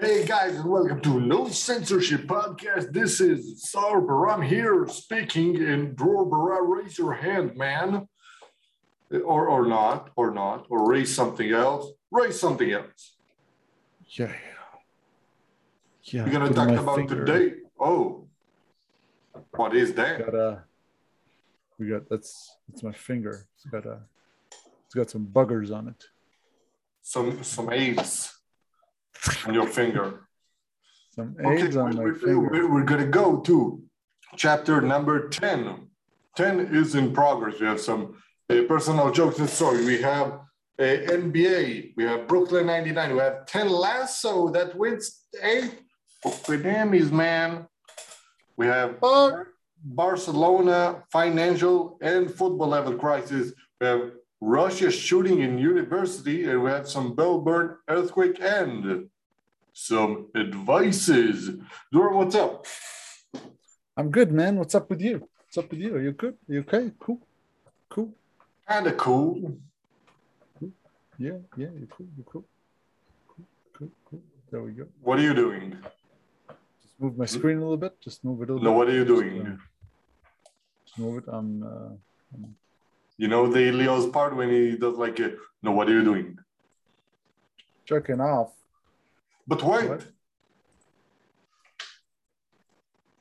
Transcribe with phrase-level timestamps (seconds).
[0.00, 2.92] Hey guys, and welcome to NoSensorship Podcast.
[2.92, 8.06] This is Saar Baraam here speaking, and Dror Bara, raise your hand, man.
[9.10, 11.90] Or or not, or not, or raise something else.
[12.12, 13.16] Raise something else.
[14.10, 14.32] Yeah.
[16.04, 16.26] Yeah.
[16.26, 17.24] We're gonna talk about finger.
[17.24, 17.56] today.
[17.80, 18.28] Oh,
[19.56, 20.20] what is that?
[20.20, 20.62] Got a.
[21.76, 23.48] We got that's that's my finger.
[23.56, 23.98] It's got a.
[24.86, 26.04] It's got some buggers on it.
[27.02, 28.37] Some some AIDS
[29.46, 30.20] on your finger.
[31.14, 32.38] Some Okay, on we- my we- finger.
[32.52, 33.82] we- we're gonna go to
[34.36, 35.88] chapter number 10.
[36.36, 37.58] 10 is in progress.
[37.60, 38.14] We have some
[38.50, 39.84] uh, personal jokes and story.
[39.84, 40.28] We have
[40.80, 45.72] uh, NBA, we have Brooklyn 99, we have Ted Lasso that wins eight
[46.24, 47.66] Emmys, man.
[48.56, 48.98] We have.
[49.84, 53.52] Barcelona financial and football level crisis.
[53.80, 59.08] We have Russia shooting in university, and we have some Melbourne earthquake and
[59.72, 61.50] some advices.
[61.92, 62.66] Dror, what's up?
[63.96, 64.56] I'm good, man.
[64.56, 65.28] What's up with you?
[65.44, 65.94] What's up with you?
[65.96, 66.34] Are you good?
[66.48, 66.92] Are you okay?
[67.00, 67.20] Cool.
[67.88, 68.12] Cool.
[68.68, 69.56] Kinda cool.
[71.18, 72.06] Yeah, yeah, you're cool.
[72.16, 72.44] You're cool.
[73.26, 74.20] Cool, cool, cool.
[74.52, 74.86] There we go.
[75.02, 75.76] What are you doing?
[76.80, 78.00] Just move my screen a little bit.
[78.00, 78.76] Just move it a little No, bit.
[78.76, 79.46] what are you Just, doing?
[79.46, 79.56] uh,
[80.86, 81.24] Just move it.
[81.32, 81.88] I'm uh,
[83.18, 86.38] You know the Leo's part when he does like, a, no, what are you doing?
[87.84, 88.52] jerking off.
[89.46, 90.04] But wait, What?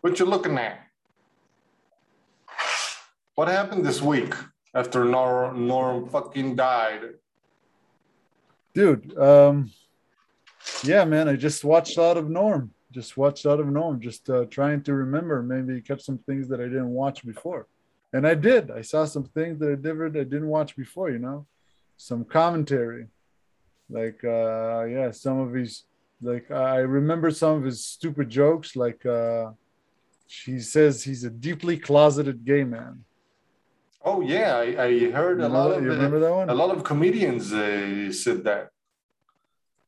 [0.02, 0.80] what you looking at?
[3.36, 4.34] What happened this week
[4.74, 7.02] after Norm, Norm fucking died?
[8.74, 9.72] dude um
[10.84, 14.46] yeah man i just watched out of norm just watched out of norm just uh,
[14.52, 17.66] trying to remember maybe catch some things that i didn't watch before
[18.14, 18.72] and i did.
[18.72, 21.46] I saw some things that i did i didn't watch before you know?
[21.98, 23.08] Some commentary.
[23.90, 25.84] Like uh yeah some of his
[26.22, 29.52] like i remember some of his stupid jokes like uh
[30.28, 33.04] she says he's a deeply closeted gay man.
[34.04, 36.50] Oh yeah, I, I heard you, a lot of you remember that one?
[36.50, 38.70] a lot of comedians uh, said that.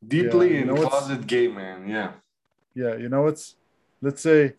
[0.05, 2.11] Deeply you in know closet gay man, yeah.
[2.73, 3.55] yeah you know what's
[4.01, 4.53] let's say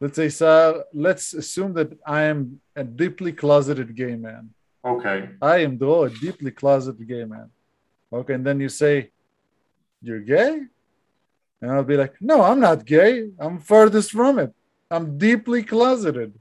[0.00, 4.50] let's say so let's assume that i am a deeply closeted gay man
[4.84, 5.28] Okay.
[5.42, 7.48] i am though a deeply closeted gay man
[8.12, 9.10] okay and then you say
[10.02, 10.52] you're gay
[11.60, 14.52] and i'll be like no i'm not gay i'm furthest from it
[14.90, 16.32] i'm deeply closeted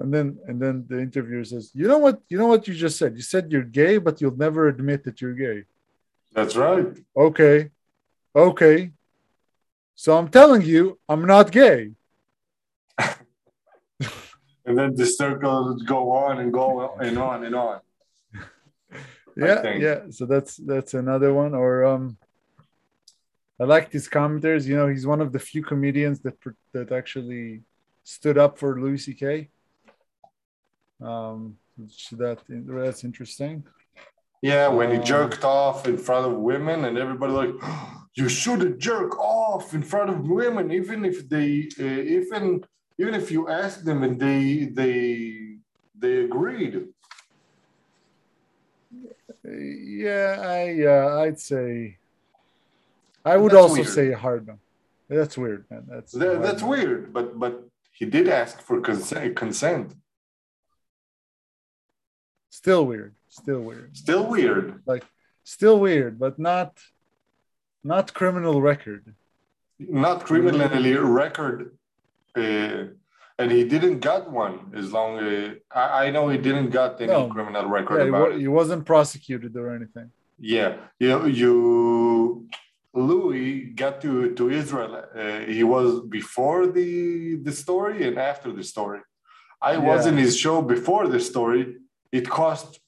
[0.00, 2.96] and then and then the interviewer says you know what you know what you just
[2.98, 5.64] said you said you're gay but you'll never admit that you're gay
[6.32, 6.86] That's right.
[7.26, 7.56] Okay.
[8.34, 8.76] Okay.
[10.02, 11.90] So I'm telling you, I'm not gay.
[14.66, 17.80] And then the circles go on and go and on and on.
[19.36, 20.00] Yeah, yeah.
[20.10, 21.54] So that's that's another one.
[21.54, 22.16] Or um
[23.60, 24.66] I liked his commenters.
[24.66, 26.36] You know, he's one of the few comedians that
[26.72, 27.62] that actually
[28.02, 29.50] stood up for Louis C.K.
[31.10, 31.58] Um,
[32.22, 33.64] that that's interesting.
[34.40, 37.54] Yeah, when he Uh, jerked off in front of women, and everybody like,
[38.14, 42.64] you shouldn't jerk off in front of women, even if they, uh, even
[42.98, 45.56] even if you ask them and they they
[45.98, 46.88] they agreed.
[49.44, 51.98] Yeah, I uh, I'd say
[53.24, 53.88] I would That's also weird.
[53.88, 54.58] say hard no.
[55.08, 55.86] That's weird, man.
[55.88, 56.68] That's That, that's no.
[56.68, 59.36] weird, but but he did ask for consent.
[59.36, 59.94] Consent.
[62.50, 63.14] Still weird.
[63.28, 63.96] Still weird.
[63.96, 64.82] Still weird.
[64.86, 65.04] Like
[65.44, 66.78] still weird, but not
[67.82, 69.14] not criminal record.
[69.78, 71.76] Not criminally record,
[72.36, 72.84] uh,
[73.38, 74.72] and he didn't got one.
[74.74, 77.28] As long uh, I, I know he didn't got any No.
[77.28, 78.40] criminal record Yeah, he, about it.
[78.40, 80.10] he wasn't prosecuted or anything.
[80.38, 81.54] Yeah, you you
[82.92, 83.50] Louis
[83.82, 84.92] got to to Israel.
[85.14, 89.00] Uh, he was before the the story and after the story.
[89.62, 91.62] I was in his show before the story.
[92.12, 92.80] It cost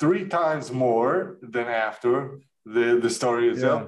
[0.00, 2.12] three times more than after
[2.74, 3.82] the the story itself,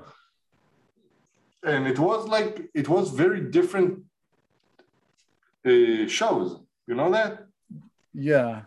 [1.62, 4.04] and it was like it was very different
[5.64, 6.60] uh, shows.
[6.86, 7.46] You know that?
[8.14, 8.62] Yeah.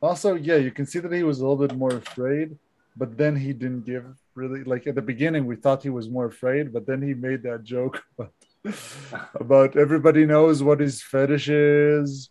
[0.00, 2.56] Also, yeah, you can see that he was a little bit more afraid,
[2.96, 4.04] but then he didn't give
[4.34, 7.42] really like at the beginning we thought he was more afraid, but then he made
[7.42, 8.32] that joke about,
[9.34, 12.30] about everybody knows what his fetish is,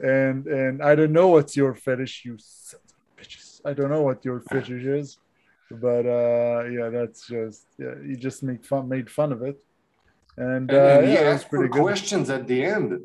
[0.00, 2.38] and and I don't know what's your fetish, you
[3.18, 3.60] bitches.
[3.64, 5.18] I don't know what your fetish is,
[5.70, 9.58] but uh yeah, that's just yeah, he just made fun made fun of it,
[10.36, 11.80] and, And, uh, he yeah, asked for good.
[11.82, 13.00] questions at the end.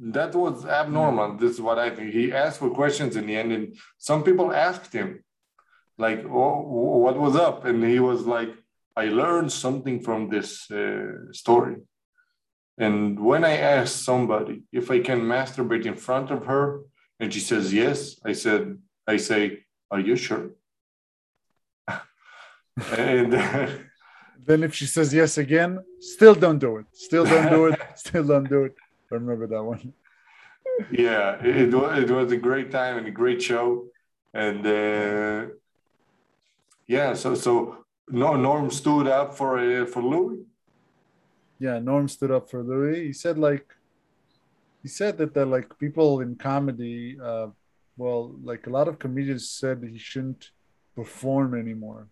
[0.00, 1.36] That was abnormal.
[1.36, 2.12] This is what I think.
[2.12, 5.22] He asked for questions in the end, and some people asked him,
[5.98, 7.64] like, oh, what was up?
[7.64, 8.52] And he was like,
[8.96, 11.76] I learned something from this uh, story.
[12.78, 16.80] And when I asked somebody if I can masturbate in front of her,
[17.20, 20.50] and she says yes, I said, I say, are you sure?
[22.96, 23.32] And
[24.44, 26.86] then if she says yes again, still don't do it.
[26.92, 27.80] Still don't do it.
[27.96, 28.74] Still don't do it.
[29.10, 29.92] I remember that one.
[30.90, 33.86] yeah, it, was, it was a great time and a great show.
[34.34, 35.46] And uh,
[36.86, 40.44] yeah, so so no, Norm stood up for uh, for Louis.
[41.58, 43.06] Yeah, Norm stood up for Louis.
[43.06, 43.66] He said like
[44.82, 47.48] he said that the like people in comedy, uh,
[47.96, 50.50] well, like a lot of comedians said he shouldn't
[50.94, 52.08] perform anymore.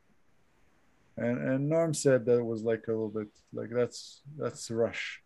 [1.16, 5.22] And and Norm said that was like a little bit like that's that's rush.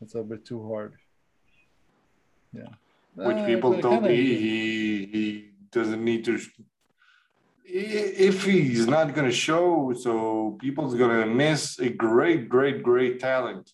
[0.00, 0.94] That's a bit too hard.
[2.52, 2.72] Yeah.
[3.14, 6.38] Which uh, people told me he he doesn't need to
[7.70, 13.20] if he's not going to show, so people's going to miss a great, great, great
[13.20, 13.72] talent.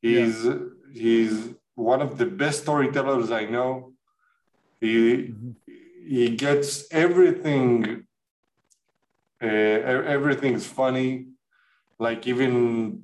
[0.00, 0.58] He's yeah.
[0.92, 3.92] he's one of the best storytellers I know.
[4.80, 5.50] He mm-hmm.
[6.06, 8.03] he gets everything.
[9.44, 9.78] Uh,
[10.16, 11.26] everything's funny,
[11.98, 13.02] like even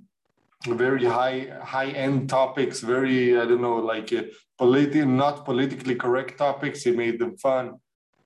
[0.66, 1.38] very high
[1.74, 2.80] high end topics.
[2.80, 4.22] Very I don't know, like uh,
[4.60, 6.82] politi- not politically correct topics.
[6.86, 7.64] He made them fun.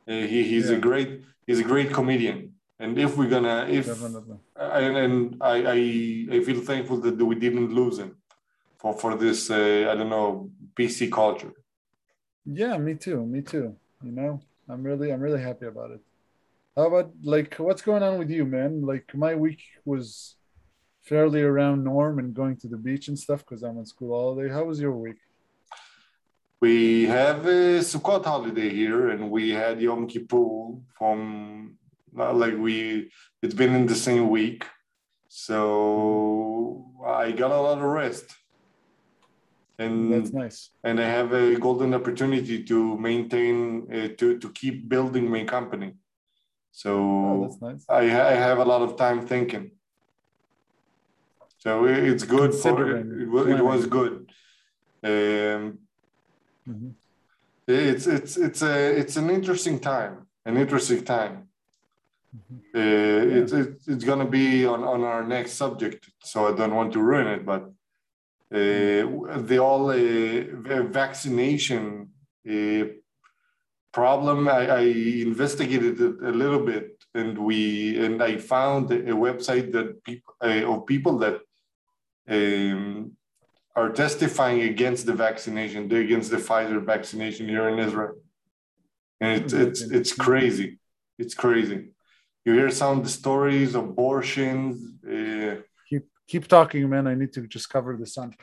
[0.09, 0.77] Uh, he he's yeah.
[0.77, 1.11] a great
[1.47, 2.39] he's a great comedian.
[2.79, 3.87] And if we're gonna, if
[4.57, 8.17] and, and I, I, I feel thankful that we didn't lose him
[8.79, 11.53] for for this, uh, I don't know, PC culture.
[12.45, 13.25] Yeah, me too.
[13.25, 13.77] Me too.
[14.03, 16.01] You know, I'm really, I'm really happy about it.
[16.77, 18.83] How about like what's going on with you, man?
[18.83, 20.37] Like my week was
[21.03, 24.53] fairly around norm and going to the beach and stuff because I'm on school holiday.
[24.53, 25.17] How was your week?
[26.65, 31.77] we have a Sukkot holiday here, and we had Yom Kippur from
[32.15, 33.11] like we.
[33.43, 34.61] It's been in the same week,
[35.29, 38.27] so I got a lot of rest.
[39.79, 40.71] And that's nice.
[40.89, 42.79] And I have a golden opportunity to
[43.09, 43.53] maintain
[43.97, 45.91] uh, to to keep building my company.
[46.75, 47.85] So oh, nice.
[47.89, 49.71] I, I have a lot of time thinking.
[51.59, 53.07] So it's good for it,
[53.59, 54.31] it, was good.
[55.03, 55.79] Um,
[56.69, 56.91] Mm-hmm.
[57.67, 61.49] It's it's it's a it's an interesting time, an interesting time.
[62.37, 62.57] Mm-hmm.
[62.75, 66.93] Uh, it's it's it's gonna be on on our next subject, so I don't want
[66.95, 67.47] to ruin it.
[67.47, 67.63] But
[68.53, 72.11] uh, the all uh, vaccination
[72.49, 72.85] uh,
[73.95, 74.85] problem, I, I,
[75.31, 80.65] investigated it a little bit, and we and I found a website that people uh,
[80.71, 81.37] of people that
[82.29, 83.13] um,
[83.77, 88.17] are testifying against the vaccination, against the Pfizer vaccination here in Israel.
[89.21, 90.79] And it's, it's, it's crazy.
[91.19, 91.91] It's crazy.
[92.45, 94.75] You hear some of the stories, abortions.
[95.05, 97.07] Uh, keep, keep talking, man.
[97.07, 98.35] I need to just cover the sun.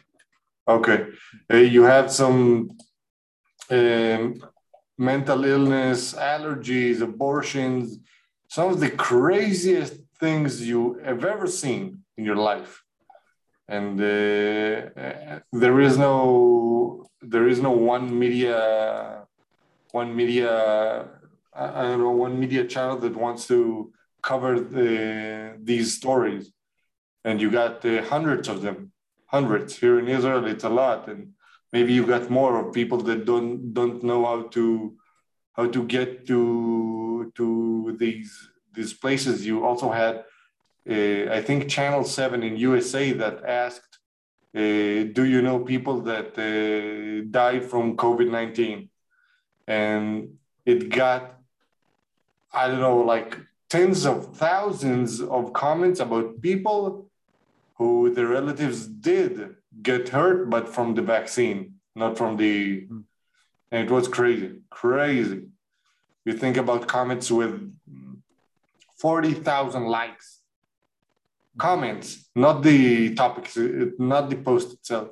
[0.68, 1.07] Okay.
[1.51, 2.71] Uh, you have some
[3.69, 4.42] um,
[4.98, 8.00] mental illness, allergies, abortions,
[8.48, 12.84] some of the craziest things you have ever seen in your life.
[13.68, 19.26] And uh, there is no there is no one media
[19.92, 21.08] one media
[21.54, 23.92] I don't know one media channel that wants to
[24.22, 26.52] cover the, these stories,
[27.26, 28.92] and you got uh, hundreds of them,
[29.26, 29.78] hundreds.
[29.78, 30.45] Here in Israel.
[30.45, 31.33] It's a lot, and
[31.71, 34.95] maybe you got more of people that don't don't know how to
[35.54, 39.45] how to get to to these these places.
[39.45, 40.23] You also had
[40.90, 43.99] uh, I think Channel 7 in USA that asked,
[44.56, 44.59] uh,
[45.13, 48.90] Do you know people that uh, died from COVID 19?
[49.68, 51.37] And it got,
[52.51, 53.37] I don't know, like
[53.69, 57.09] tens of thousands of comments about people
[57.75, 62.87] who the relatives did get hurt, but from the vaccine, not from the.
[63.73, 65.47] And it was crazy, crazy.
[66.25, 67.73] You think about comments with
[68.97, 70.42] 40,000 likes
[71.57, 73.57] comments, not the topics,
[73.97, 75.09] not the post itself.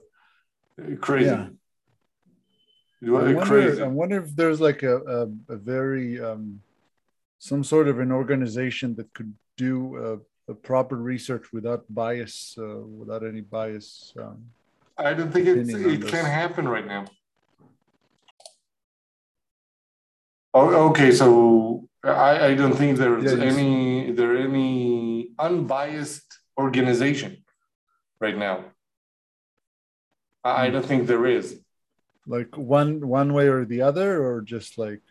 [1.02, 1.30] Crazy.
[1.30, 1.48] Yeah.
[3.02, 3.82] I wonder, crazy.
[3.82, 6.62] I wonder if there's like a, a, a very um,
[7.38, 10.22] some sort of an organization that could do
[10.54, 14.14] proper research without bias, uh, without any bias.
[14.20, 14.46] Um,
[14.98, 17.06] I don't think it can happen right now.
[20.54, 27.44] Oh, okay, so I, I don't think there's yeah, any there any unbiased organization
[28.20, 28.66] right now.
[30.44, 31.60] I don't think there is.
[32.26, 35.02] Like one one way or the other, or just like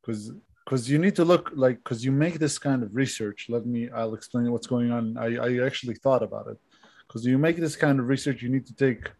[0.00, 0.32] because
[0.68, 3.88] because you need to look like because you make this kind of research let me
[3.94, 5.16] i'll explain what's going on.
[5.16, 6.58] I, I actually thought about it.
[7.06, 9.10] Because you make this kind of research you need to take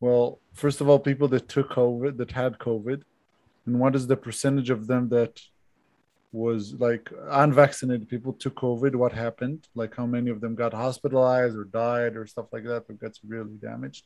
[0.00, 3.02] well first of all people that took covid that had covid
[3.66, 5.40] and what is the percentage of them that
[6.30, 9.66] was like unvaccinated people took covid what happened?
[9.74, 13.16] Like how many of them got hospitalized or died or stuff like that or got
[13.16, 14.04] severely damaged?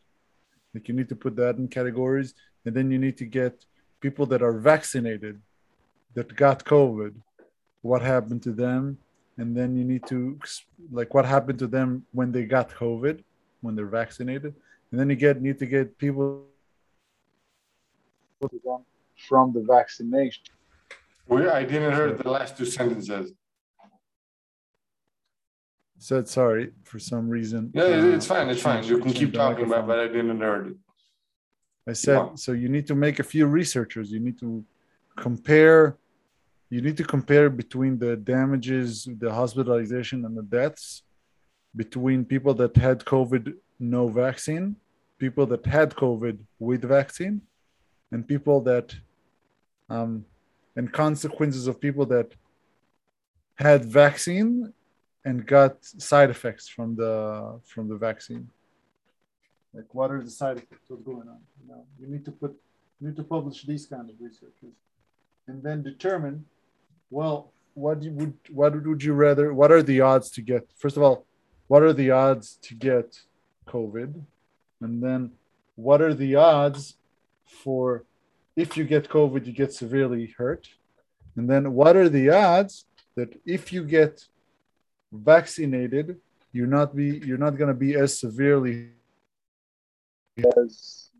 [0.73, 2.33] Like you need to put that in categories.
[2.65, 3.65] And then you need to get
[4.01, 5.41] people that are vaccinated
[6.19, 7.15] that got COVID,
[7.83, 8.99] what happened to them,
[9.39, 10.19] and then you need to
[10.91, 13.23] like what happened to them when they got COVID,
[13.61, 14.53] when they're vaccinated,
[14.91, 16.47] and then you get need to get people
[19.29, 20.43] from the vaccination.
[21.29, 23.33] Well, I didn't hear the last two sentences.
[26.01, 27.71] Said sorry for some reason.
[27.75, 28.49] Yeah, uh, it's fine.
[28.49, 28.83] It's fine.
[28.83, 30.77] You can keep talking about, but I didn't hear it.
[31.93, 32.51] I said so.
[32.63, 34.11] You need to make a few researchers.
[34.11, 34.65] You need to
[35.17, 35.97] compare
[36.71, 41.03] you need to compare between the damages, the hospitalization, and the deaths
[41.75, 44.77] between people that had COVID no vaccine,
[45.19, 47.41] people that had COVID with vaccine,
[48.11, 48.95] and people that,
[49.89, 50.25] um,
[50.77, 52.35] and consequences of people that
[53.55, 54.73] had vaccine
[55.25, 58.49] and got side effects from the from the vaccine.
[59.75, 60.89] Like, what are the side effects?
[60.89, 61.41] What's going on?
[61.61, 62.57] You know, you need to put,
[62.99, 64.75] you need to publish these kind of researches,
[65.47, 66.45] and then determine
[67.11, 69.55] well, what would what would you rather?
[69.55, 70.69] What are the odds to get?
[70.77, 71.27] First of all,
[71.69, 73.21] what are the odds to get
[73.67, 74.21] COVID,
[74.81, 75.33] and then
[75.77, 76.97] what are the odds
[77.45, 78.05] for
[78.57, 80.69] if you get COVID, you get severely hurt,
[81.37, 84.27] and then what are the odds that if you get
[85.13, 86.17] vaccinated,
[86.53, 88.91] you're not be you're not going to be as severely
[90.57, 91.11] as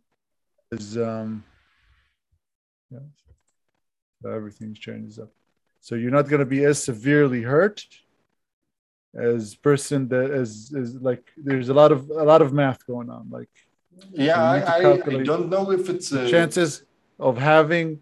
[0.73, 1.45] as um
[2.91, 3.01] yeah,
[4.25, 5.31] everything changes up.
[5.81, 7.85] So you're not going to be as severely hurt
[9.15, 13.11] as person that as is like there's a lot of a lot of math going
[13.11, 13.29] on.
[13.31, 13.49] Like
[14.13, 16.25] yeah, I, I, I, don't know if it's a...
[16.25, 16.85] Uh, chances
[17.19, 18.01] of having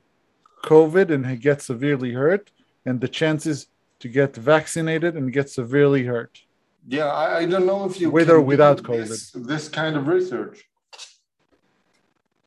[0.64, 2.50] COVID and get severely hurt,
[2.84, 3.68] and the chances
[4.00, 6.42] to get vaccinated and get severely hurt.
[6.86, 9.08] Yeah, I, I don't know if you with or without COVID.
[9.08, 10.68] This, this kind of research.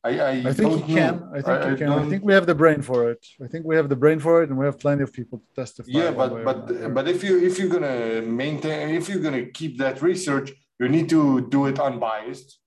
[0.02, 1.28] I, I, I think you can.
[1.32, 1.88] I think I, you can.
[1.90, 3.26] I think we have the brain for it.
[3.42, 5.54] I think we have the brain for it, and we have plenty of people to
[5.54, 5.90] testify.
[5.90, 10.00] Yeah, but but but if you if you're gonna maintain, if you're gonna keep that
[10.00, 12.58] research, you need to do it unbiased.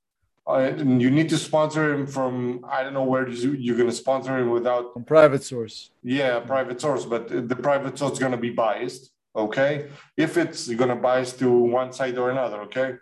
[0.46, 4.52] Uh, you need to sponsor him from I don't know where you're gonna sponsor him
[4.52, 5.90] without from private source.
[6.04, 9.12] Yeah, private source, but the private source is gonna be biased.
[9.36, 12.62] Okay, if it's gonna bias to one side or another.
[12.64, 12.98] Okay,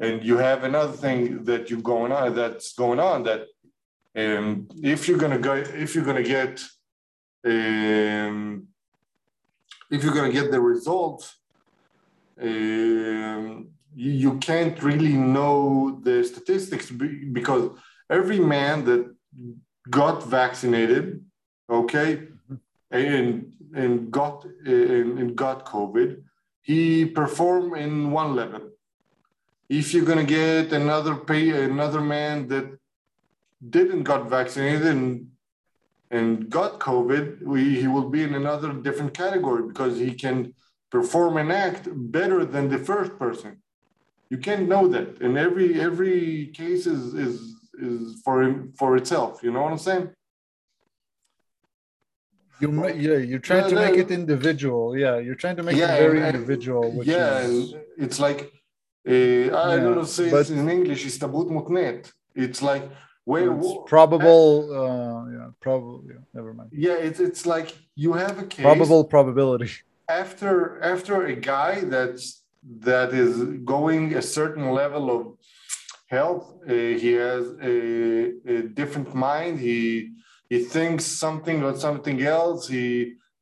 [0.00, 3.46] and you have another thing that you going on that's going on that
[4.16, 6.62] um, if you're gonna go, if you're gonna get,
[7.44, 8.66] um,
[9.90, 11.36] if you're gonna get the results,
[12.40, 17.70] um, you, you, can't really know the statistics because
[18.08, 19.14] every man that
[19.90, 21.24] got vaccinated,
[21.68, 22.28] okay,
[22.90, 26.22] and and got and, and got COVID,
[26.62, 28.70] he performed in one level.
[29.68, 32.77] If you're gonna get another pay another man that
[33.66, 35.28] didn't got vaccinated and
[36.10, 40.54] and got COVID, we, he will be in another different category because he can
[40.90, 43.62] perform an act better than the first person.
[44.30, 49.42] You can't know that, and every every case is is is for for itself.
[49.42, 50.10] You know what I'm saying?
[52.60, 54.96] You yeah, you're trying yeah, to make it individual.
[54.96, 57.02] Yeah, you're trying to make yeah, it very and, individual.
[57.04, 58.52] yeah, is, it's like
[59.08, 61.06] uh, I yeah, don't know say but, in English.
[61.06, 61.18] It's
[62.34, 62.90] It's like
[63.28, 64.48] where it's probable,
[64.80, 66.70] uh, yeah, probable, yeah, never mind.
[66.86, 69.70] Yeah, it's it's like you have a case probable probability
[70.08, 72.24] after after a guy that's
[72.90, 73.34] that is
[73.74, 75.22] going a certain level of
[76.16, 76.46] health.
[76.66, 77.76] Uh, he has a,
[78.54, 79.60] a, different mind.
[79.60, 80.12] He
[80.48, 82.60] he thinks something or something else.
[82.68, 82.88] He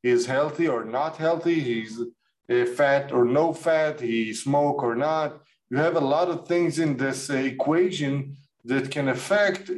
[0.03, 1.59] is healthy or not healthy.
[1.71, 4.01] He's uh, fat or no fat.
[4.01, 5.29] He smoke or not.
[5.69, 8.35] You have a lot of things in this uh, equation
[8.67, 9.75] that can affect uh,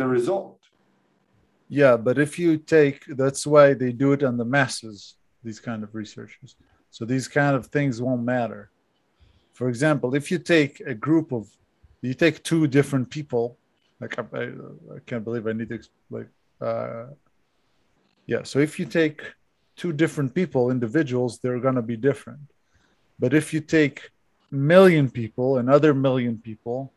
[0.00, 0.58] the result.
[1.68, 5.82] Yeah, but if you take, that's why they do it on the masses, these kind
[5.82, 6.56] of researchers.
[6.90, 8.70] So these kind of things won't matter.
[9.52, 11.48] For example, if you take a group of,
[12.00, 13.58] you take two different people,
[14.00, 14.22] like I,
[14.94, 15.80] I, can't believe I need to
[16.10, 16.28] like,
[16.60, 17.06] uh,
[18.26, 18.44] yeah.
[18.44, 19.20] So if you take
[19.76, 22.40] two different people, individuals, they're gonna be different.
[23.18, 24.10] But if you take
[24.50, 26.92] million people, another million people,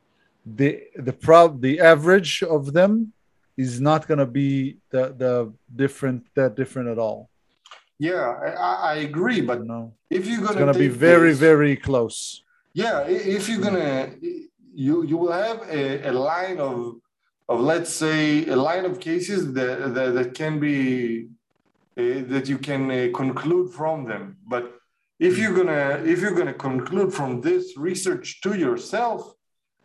[0.45, 3.13] the the prob the average of them
[3.57, 5.33] is not going to be the the
[5.75, 7.29] different that different at all
[7.99, 8.25] Yeah,
[8.69, 12.17] I, I agree, but No, if you're gonna, gonna be very, this- very close.
[12.73, 12.97] Yeah,
[13.37, 13.95] if you're gonna,
[14.83, 16.75] you you will have a, a line of
[17.51, 18.19] of let's say
[18.55, 20.77] a line of cases that that, that can be
[22.01, 24.23] uh, that you can uh, conclude from them.
[24.53, 24.63] But
[25.27, 29.19] if you're gonna if you're gonna conclude from this research to yourself,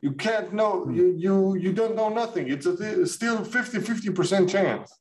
[0.00, 2.48] you can't know you you you don't know nothing.
[2.48, 4.92] It's a still 50 50 percent chance.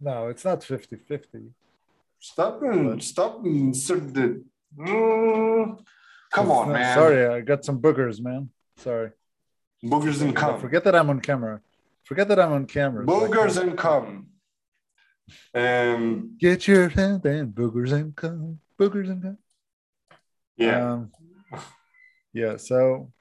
[0.00, 1.38] No, it's not 50 50.
[2.20, 4.44] Stop and stop and the.
[4.78, 5.78] Mm,
[6.32, 6.94] come on, man.
[6.96, 8.50] Sorry, I got some boogers, man.
[8.78, 9.10] Sorry.
[9.84, 10.58] Boogers and cum.
[10.60, 11.60] Forget that I'm on camera.
[12.04, 13.04] Forget that I'm on camera.
[13.06, 14.26] Boogers can't- and cum.
[15.54, 18.60] Um, Get your hand and boogers and come.
[18.78, 19.38] Boogers and come.
[20.56, 20.92] yeah.
[20.92, 21.12] Um,
[22.32, 22.56] yeah.
[22.56, 23.12] So.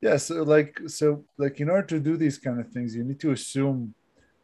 [0.00, 0.16] Yeah.
[0.16, 3.32] So like so like in order to do these kind of things, you need to
[3.32, 3.94] assume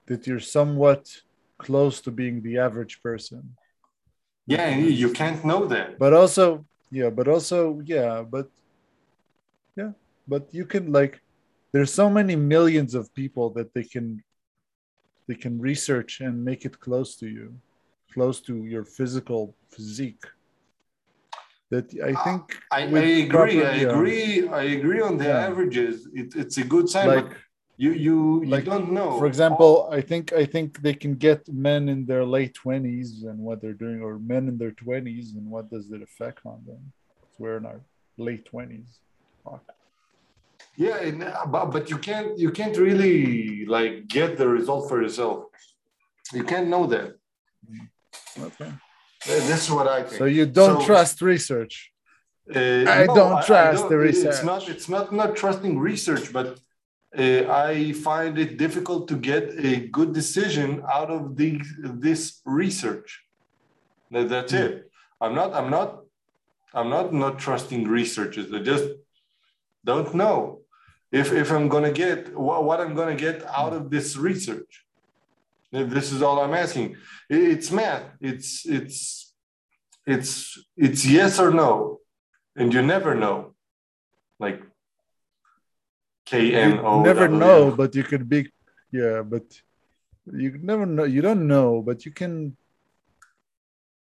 [0.06, 1.08] that you're somewhat
[1.58, 3.56] close to being the average person.
[4.46, 5.98] yeah, you can't know that.
[5.98, 7.10] But also, yeah.
[7.10, 8.22] But also, yeah.
[8.22, 8.50] But
[9.76, 9.92] yeah.
[10.28, 11.20] But you can like.
[11.72, 14.22] There's so many millions of people that they can
[15.26, 17.54] they can research and make it close to you,
[18.12, 20.24] close to your physical physique.
[21.74, 22.42] That I think
[22.78, 23.58] I, I agree.
[23.74, 24.26] I agree.
[24.62, 25.46] I agree on the Yeah.
[25.48, 25.94] averages.
[26.20, 27.36] It, it's a good sign, Like but
[27.84, 29.10] you you you like, don't know.
[29.20, 33.36] for example, I think I think they can get men in their late twenties and
[33.46, 36.82] what they're doing, or men in their twenties and what does it affect on them?
[37.20, 37.80] 'Cause We're in our
[38.28, 38.90] late twenties.
[40.84, 44.98] Yeah, and, uh, but but you can't you can't really like get the result for
[45.04, 45.36] yourself.
[46.38, 47.08] You can't know that.
[48.48, 48.70] Okay.
[49.26, 50.18] This is what I think.
[50.18, 51.90] So you don't So- trust research.
[52.54, 54.34] Uh, I don't trust the research.
[54.34, 54.68] It's not.
[54.68, 56.46] It's not not trusting research, but
[57.18, 61.50] uh, I find it difficult to get a good decision out of the
[62.04, 63.24] this research.
[64.10, 64.58] That- That's Hmm.
[64.66, 64.90] it.
[65.22, 65.54] I'm not.
[65.54, 65.88] I'm not.
[66.74, 68.52] I'm not not trusting researchers.
[68.52, 68.86] I just
[69.90, 70.60] don't know
[71.12, 74.83] if if I'm gonna get what, what I'm gonna get out of this research.
[75.74, 76.96] This is all I'm asking.
[77.28, 78.04] It's math.
[78.20, 78.96] It's it's
[80.06, 80.30] it's
[80.76, 81.98] it's yes or no
[82.54, 83.36] and you never know
[84.38, 84.60] like
[86.30, 88.40] k n o never know, but you could be,
[88.92, 89.46] yeah, but
[90.42, 91.04] you never know.
[91.04, 92.56] You don't know, but you can.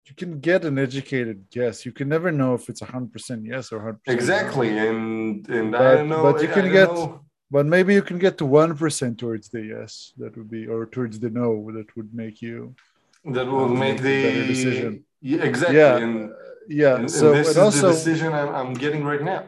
[0.09, 1.87] You can get an educated guess.
[1.87, 5.79] You can never know if it's hundred percent yes or hundred exactly and and i
[5.79, 7.25] But- don't know but you can get- know.
[7.55, 10.12] But maybe you can get to one percent towards the yes.
[10.21, 11.49] That would be, or towards the no.
[11.77, 12.75] That would make you.
[13.37, 15.05] that will to make make the better decision.
[15.21, 16.33] Yeah, exactly Yeah, and,
[16.83, 16.97] Yeah.
[16.97, 19.43] and, so and this is also the decision I'm, I'm getting right now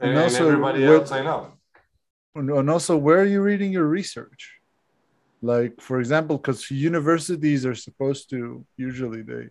[0.00, 1.40] and, also everybody with- else i know
[2.34, 4.42] and and also where are you reading your research
[5.52, 9.44] like for example because universities are supposed to usually they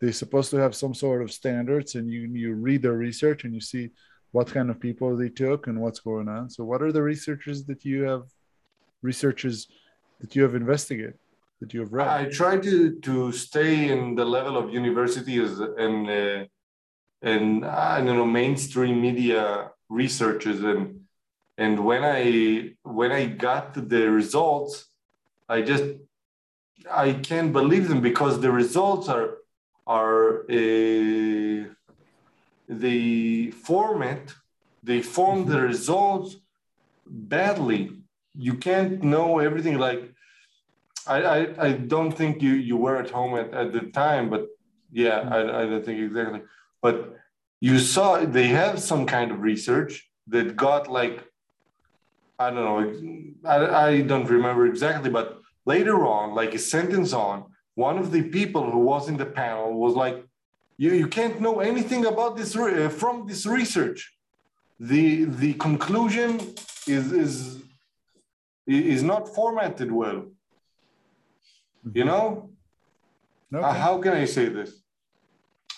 [0.00, 3.52] they're supposed to have some sort of standards and you you read their research and
[3.54, 3.84] you see
[4.34, 6.50] what kind of people they took and what's going on.
[6.50, 8.24] So what are the researchers that you have
[9.00, 9.68] researchers
[10.20, 11.14] that you have investigated
[11.60, 12.08] that you have read?
[12.08, 12.76] I try to
[13.08, 15.50] to stay in the level of universities
[15.84, 16.40] and uh,
[17.30, 20.60] and I don't know mainstream media researchers.
[20.72, 20.80] And
[21.56, 22.20] and when I
[22.82, 24.72] when I got the results,
[25.48, 25.84] I just
[27.04, 29.28] I can't believe them because the results are
[29.86, 31.58] are uh,
[32.68, 34.34] the format
[34.84, 35.66] they form the mm-hmm.
[35.66, 36.36] results
[37.06, 37.90] badly.
[38.34, 40.14] You can't know everything like
[41.06, 44.48] I, I, I don't think you, you were at home at, at the time, but
[44.92, 45.32] yeah, mm.
[45.32, 46.42] I, I don't think exactly.
[46.80, 47.16] But
[47.60, 51.24] you saw they have some kind of research that got like,
[52.38, 57.44] I don't know, I, I don't remember exactly, but later on, like a sentence on,
[57.74, 60.24] one of the people who was in the panel was like,
[60.76, 64.12] you, you can't know anything about this uh, from this research.
[64.80, 66.40] The, the conclusion
[66.86, 67.58] is, is,
[68.66, 70.26] is not formatted well.
[71.92, 72.50] You know,
[73.54, 73.64] Okay.
[73.64, 74.70] Uh, how can I say this?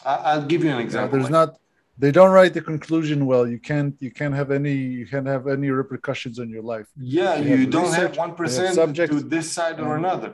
[0.04, 1.18] I, I'll give you an Yeah, example.
[1.18, 1.58] there's not
[1.98, 5.46] they don't write the conclusion well you can't you can't have any you can't have
[5.46, 9.14] any repercussions on your life yeah, you have don't have research, one have percent subjects,
[9.16, 10.32] to this side or another.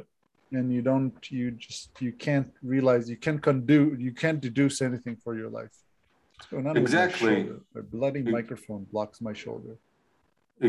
[0.52, 5.16] And you don't you just you can't realize you can't condu you can't deduce anything
[5.24, 5.74] for your life
[6.36, 7.36] what's going on Exactly.
[7.74, 9.76] my bloody Ex- microphone blocks my shoulder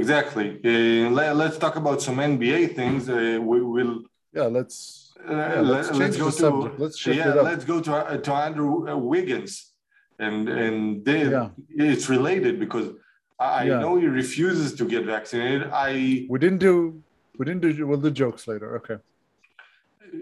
[0.02, 0.48] Exactly.
[0.66, 3.08] Uh, let, us talk about some NBA things.
[3.10, 3.94] Uh, we will.
[4.38, 4.78] yeah let's
[5.30, 6.48] Uh, let's let's, go to.
[6.84, 7.34] Let's yeah.
[7.50, 9.54] Let's go to uh, to Andrew uh, Wiggins,
[10.26, 10.76] and and
[11.08, 11.50] they, Yeah.
[11.92, 12.88] it's related because
[13.40, 13.80] I, I Yeah.
[13.84, 15.62] know he refuses to get vaccinated.
[15.88, 15.92] I
[16.32, 16.76] we didn't do
[17.38, 18.98] we didn't do we'll do jokes later okay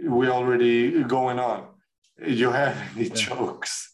[0.03, 1.67] we already going on.
[2.25, 3.13] You have any Yeah.
[3.15, 3.93] jokes?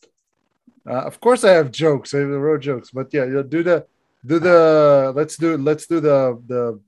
[0.89, 2.13] Uh, of course, I have jokes.
[2.13, 3.85] I have wrote jokes, but yeah, you'll do the
[4.25, 6.79] do the let's do let's do the the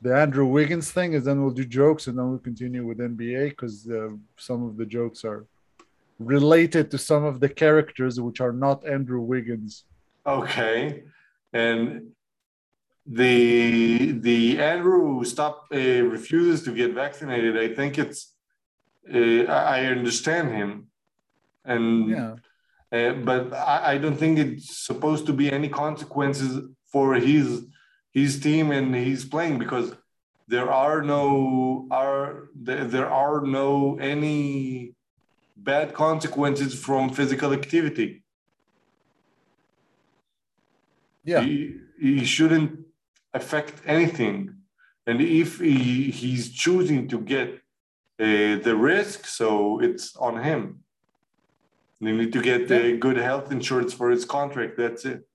[0.00, 3.50] the Andrew Wiggins thing, and then we'll do jokes, and then we'll continue with NBA
[3.50, 5.46] because uh, some of the jokes are
[6.18, 9.84] related to some of the characters which are not Andrew Wiggins.
[10.26, 11.04] Okay,
[11.52, 12.13] and
[13.06, 17.56] the the Andrew stop uh, refuses to get vaccinated.
[17.58, 18.34] I think it's
[19.12, 20.86] uh, I I understand him,
[21.64, 22.36] and Yeah,
[22.92, 26.62] uh, but I, I don't think it's supposed to be any consequences
[26.92, 27.66] for his
[28.12, 29.92] his team and he's playing because
[30.46, 34.94] there are no are there, there are no any
[35.56, 38.24] bad consequences from physical activity.
[41.24, 42.83] yeah, he, he shouldn't
[43.34, 44.54] affect anything.
[45.06, 47.48] And if he, he's choosing to get
[48.18, 50.80] uh, the risk so it's on him.
[52.00, 55.26] They need to get uh, good health insurance for his contract that's it.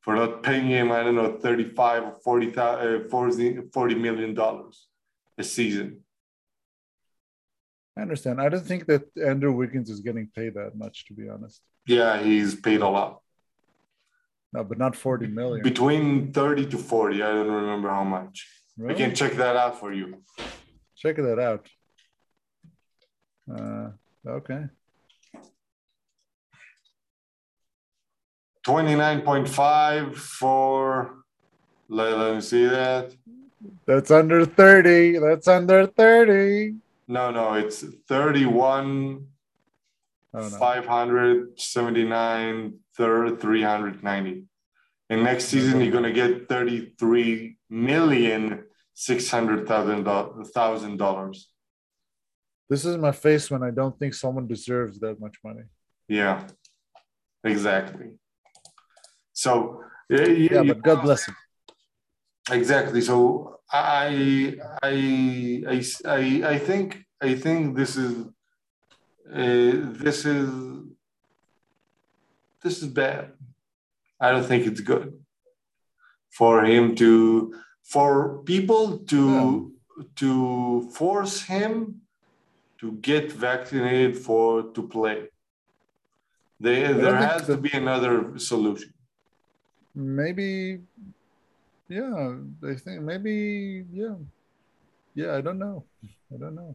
[0.00, 4.86] For not paying him i don't know 35 or 40 uh, 40, 40 million dollars
[5.36, 6.04] a season.
[7.98, 8.40] I understand.
[8.40, 11.60] I don't think that Andrew Wiggins is getting paid that much, to be honest.
[11.86, 13.20] yeah he's paid a lot
[14.52, 15.62] No, but not forty million.
[15.62, 18.46] between 30 to 40 i don't remember how much
[18.88, 20.22] i can check that out for you
[20.96, 21.66] Check that out.
[23.54, 23.90] Uh,
[24.26, 24.64] okay.
[28.66, 31.14] 29.5 for
[31.88, 33.14] let, let me see that
[33.86, 35.18] That's under 30.
[35.18, 36.74] That's under 30.
[37.08, 39.26] no no it's 31
[40.34, 40.48] Oh, no.
[40.58, 44.44] 579 thir- 390
[45.10, 50.04] and next season you're going to get 33 million six hundred thousand
[50.54, 51.48] thousand dollars
[52.70, 55.64] This is my face when I don't think someone deserves that much money.
[56.08, 56.46] yeah
[57.44, 58.08] exactly
[59.32, 59.52] so
[60.08, 61.34] yeah, Yeah, but God bless him.
[62.50, 63.00] Exactly.
[63.00, 66.20] So I, I, I, I,
[66.54, 68.24] I think, I think this is,
[69.34, 69.72] uh,
[70.04, 70.48] this is,
[72.66, 73.24] this is bad.
[74.20, 75.08] I don't think it's good
[76.38, 77.54] for him to,
[77.92, 79.72] for people to,
[80.16, 80.30] to
[80.98, 82.00] force him
[82.80, 85.20] to get vaccinated for to play.
[86.58, 88.92] There, there has to be another solution.
[89.94, 90.80] Maybe,
[91.88, 94.16] yeah, They think maybe, yeah.
[95.14, 95.84] Yeah, I don't know.
[96.34, 96.74] I don't know.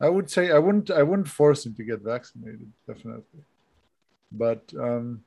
[0.00, 3.42] I would say I wouldn't I wouldn't force him to get vaccinated, definitely.
[4.32, 5.22] But um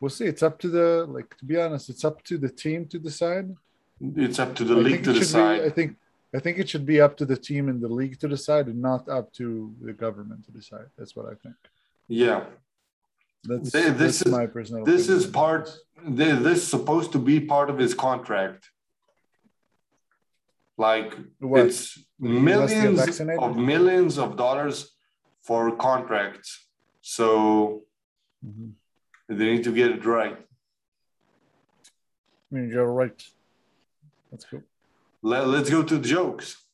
[0.00, 0.26] we'll see.
[0.26, 3.54] It's up to the like to be honest, it's up to the team to decide.
[4.00, 5.60] It's up to the I league to decide.
[5.62, 5.96] Be, I think
[6.34, 8.80] I think it should be up to the team and the league to decide, and
[8.82, 10.86] not up to the government to decide.
[10.96, 11.56] That's what I think.
[12.08, 12.44] yeah.
[13.44, 14.84] That's, Th- this that's is- my personal.
[14.84, 15.68] This is part.
[16.04, 18.70] thi- This is supposed to be part of his contract.
[20.76, 21.66] Like What?
[21.66, 24.76] it's He must get millions of millions of dollars
[25.42, 26.66] for contracts.
[27.00, 27.84] So
[28.44, 28.72] Mhm.
[29.28, 30.36] they need to get it right.
[32.50, 33.22] I mean, you're right.
[34.30, 34.62] Let's go.
[35.22, 36.64] Let, let's go to the jokes.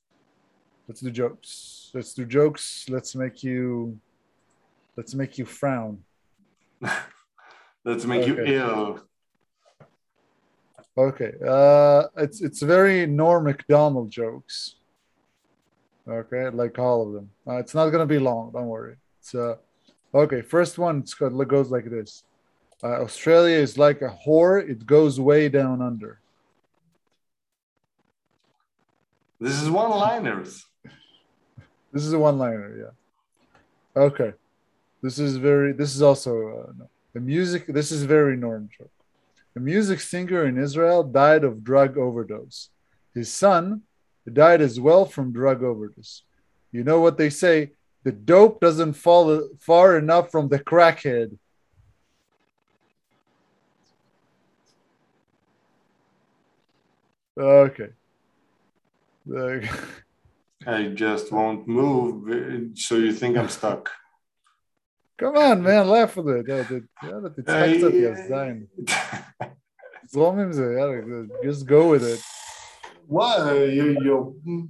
[0.87, 1.91] Let's do jokes.
[1.95, 2.87] Let's do jokes.
[2.89, 3.99] Let's make you.
[4.97, 6.05] Let's make you frown.
[7.85, 8.55] Let's make you Okay.
[8.57, 9.01] ill.
[10.97, 11.33] Okay.
[11.45, 14.77] Uh, it's it's very Norm Macdonald jokes.
[16.07, 17.31] Okay, like all of them.
[17.49, 18.53] Uh, it's not gonna be long.
[18.53, 18.97] Don't worry.
[19.21, 19.57] It's uh,
[20.15, 20.43] okay.
[20.43, 20.99] First one.
[20.99, 22.25] It's got, it goes like this.
[22.83, 24.69] Uh, Australia is like a whore.
[24.69, 26.21] It goes way down under.
[29.41, 30.65] This is one-liners.
[31.93, 32.77] This is a one-liner.
[32.77, 34.03] Yeah.
[34.03, 34.33] Okay.
[35.01, 35.73] This is very.
[35.73, 36.89] This is also uh, no.
[37.13, 37.67] the music.
[37.69, 38.91] This is very Norm joke.
[39.55, 42.71] A music singer in Israel died of drug overdose.
[43.15, 43.83] His son
[44.33, 46.23] died as well from drug overdose.
[46.73, 47.73] You know what they say?
[48.04, 51.38] The dope doesn't fall far enough from the crackhead.
[57.38, 57.90] Okay.
[59.34, 59.60] Uh,
[60.66, 62.78] I just won't move.
[62.78, 63.90] So you think I'm stuck?
[65.18, 66.46] Come on, man, laugh with it.
[66.48, 68.66] Yeah, the- יאללה, תצחק קצת, יא זין.
[70.06, 71.02] זרום עם זה, יאללה,
[71.44, 72.22] just go with it.
[73.08, 73.40] What?
[73.56, 74.70] You, you,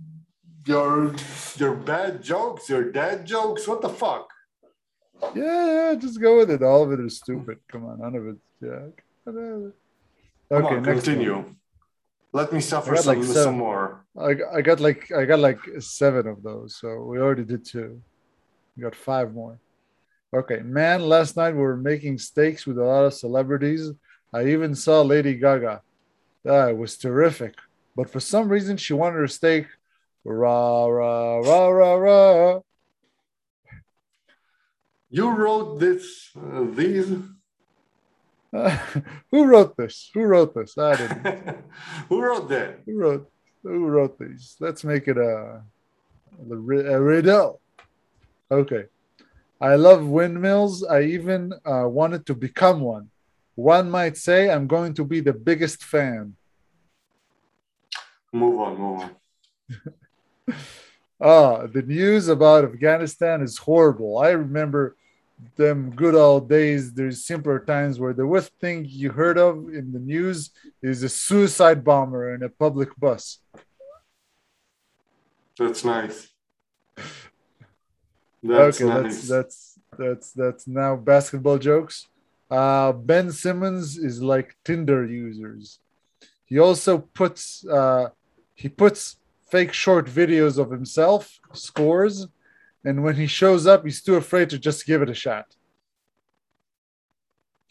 [0.66, 1.14] your,
[1.57, 3.66] your bad jokes, your dad jokes.
[3.66, 4.31] What the fuck?
[5.35, 6.62] Yeah, yeah, just go with it.
[6.62, 7.59] All of it is stupid.
[7.70, 8.37] Come on, none of it.
[8.61, 9.72] Yeah.
[10.50, 11.37] Okay, on, continue.
[11.37, 11.57] One.
[12.33, 14.05] Let me suffer some, like some more.
[14.18, 18.03] I, I got like I got like seven of those, so we already did two.
[18.77, 19.61] We got five more.
[20.35, 21.03] Okay, man.
[21.03, 23.92] Last night we were making steaks with a lot of celebrities.
[24.33, 25.81] I even saw Lady Gaga.
[26.44, 27.55] That was terrific.
[27.96, 29.66] But for some reason, she wanted her steak.
[30.24, 32.60] Rah rah rah rah rah.
[35.10, 37.12] You wrote this, uh, these.
[39.30, 40.10] who wrote this?
[40.14, 40.78] Who wrote this?
[40.78, 41.64] I didn't.
[42.08, 42.80] Who wrote that?
[42.87, 43.30] Who wrote?
[43.62, 44.56] Who wrote these?
[44.60, 45.62] Let's make it a,
[46.50, 47.60] a, a riddle.
[48.50, 48.84] Okay.
[49.60, 50.84] I love windmills.
[50.84, 53.10] I even uh, wanted to become one.
[53.54, 56.34] One might say I'm going to be the biggest fan.
[58.32, 59.10] Move on, move on.
[61.20, 64.18] Ah, the news about Afghanistan is horrible.
[64.18, 64.96] I remember
[65.57, 66.92] them good old days.
[66.92, 70.50] There's simpler times where the worst thing you heard of in the news
[70.83, 73.38] is a suicide bomber in a public bus.
[75.59, 76.28] That's nice.
[78.42, 79.26] That's okay, nice.
[79.26, 82.07] that's that's that's that's now basketball jokes.
[82.50, 85.78] Uh, ben Simmons is like Tinder users.
[86.44, 88.11] He also puts uh,
[88.54, 89.16] he puts
[89.55, 92.27] fake short videos of himself, scores,
[92.85, 95.47] and when he shows up, he's too afraid to just give it a shot.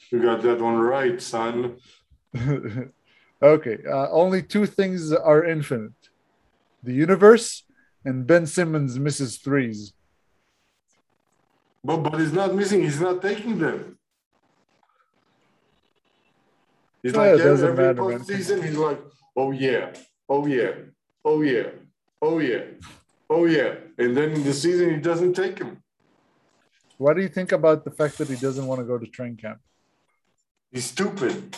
[0.10, 1.76] you got that one right, son.
[3.56, 6.02] okay, uh, only two things are infinite:
[6.88, 7.64] the universe
[8.06, 9.92] and Ben Simmons misses threes.
[11.84, 12.82] But but he's not missing.
[12.88, 14.00] He's not taking them.
[17.02, 18.20] He's Yeah, like it every, matter, man.
[18.20, 18.64] postseason.
[18.68, 19.02] He's like,
[19.36, 19.92] oh yeah,
[20.30, 20.72] oh yeah,
[21.26, 21.70] oh yeah,
[22.22, 22.64] oh yeah,
[23.30, 25.82] oh yeah, and then in the season he doesn't take him.
[26.98, 29.36] What do you think about the fact that he doesn't want to go to train
[29.36, 29.60] camp?
[30.72, 31.56] He's stupid.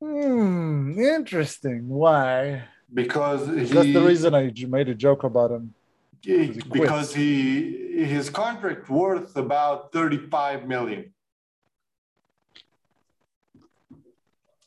[0.00, 1.88] Hmm, interesting.
[1.88, 2.64] Why?
[2.92, 5.74] Because he, That's the reason I made a joke about him.
[6.22, 11.12] he- because he his contract worth about 35 million.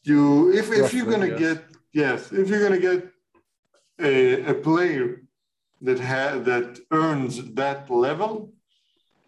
[0.09, 1.39] You if, if you're gonna yes.
[1.45, 1.57] get
[2.03, 2.99] yes, if you're gonna get
[4.11, 4.13] a,
[4.53, 5.07] a player
[5.87, 8.31] that ha- that earns that level,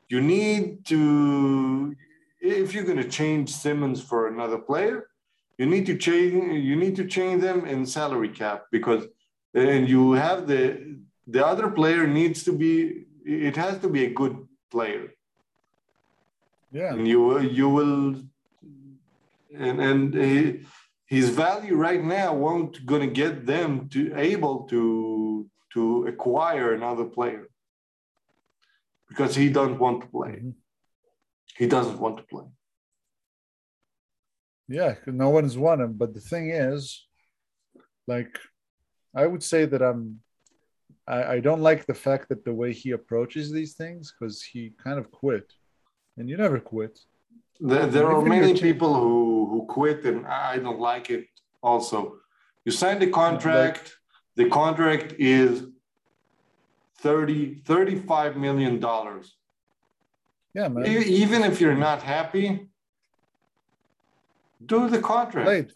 [0.09, 1.95] you need to
[2.39, 4.97] if you're gonna change Simmons for another player,
[5.59, 6.33] you need to change
[6.69, 9.03] you need to change them in salary cap because
[9.53, 10.63] and you have the
[11.35, 12.71] the other player needs to be
[13.25, 14.35] it has to be a good
[14.75, 15.05] player
[16.79, 16.93] Yeah.
[16.93, 17.19] and you
[17.59, 18.15] you will
[19.57, 20.65] and and
[21.05, 27.47] his value right now won't gonna get them to able to to acquire another player
[29.09, 30.55] because he doesn't want to play Mhm.
[31.57, 32.47] he doesn't want to play
[34.67, 35.93] Yeah, no one's won him.
[36.01, 37.05] But the thing is,
[38.07, 38.39] like,
[39.13, 40.21] I would say that I'm,
[41.05, 44.61] I, I don't like the fact that the way he approaches these things because he
[44.85, 45.47] kind of quit,
[46.17, 46.95] and you never quit.
[47.62, 51.28] There, there are many people who, who quit, and I don't like it
[51.62, 52.17] also.
[52.65, 53.95] You sign the contract,
[54.36, 55.67] the contract is
[57.00, 59.36] 30, 35 million dollars.
[60.54, 60.86] Yeah, man.
[60.88, 62.67] Even if you're not happy,
[64.65, 65.45] do the contract.
[65.47, 65.67] Play,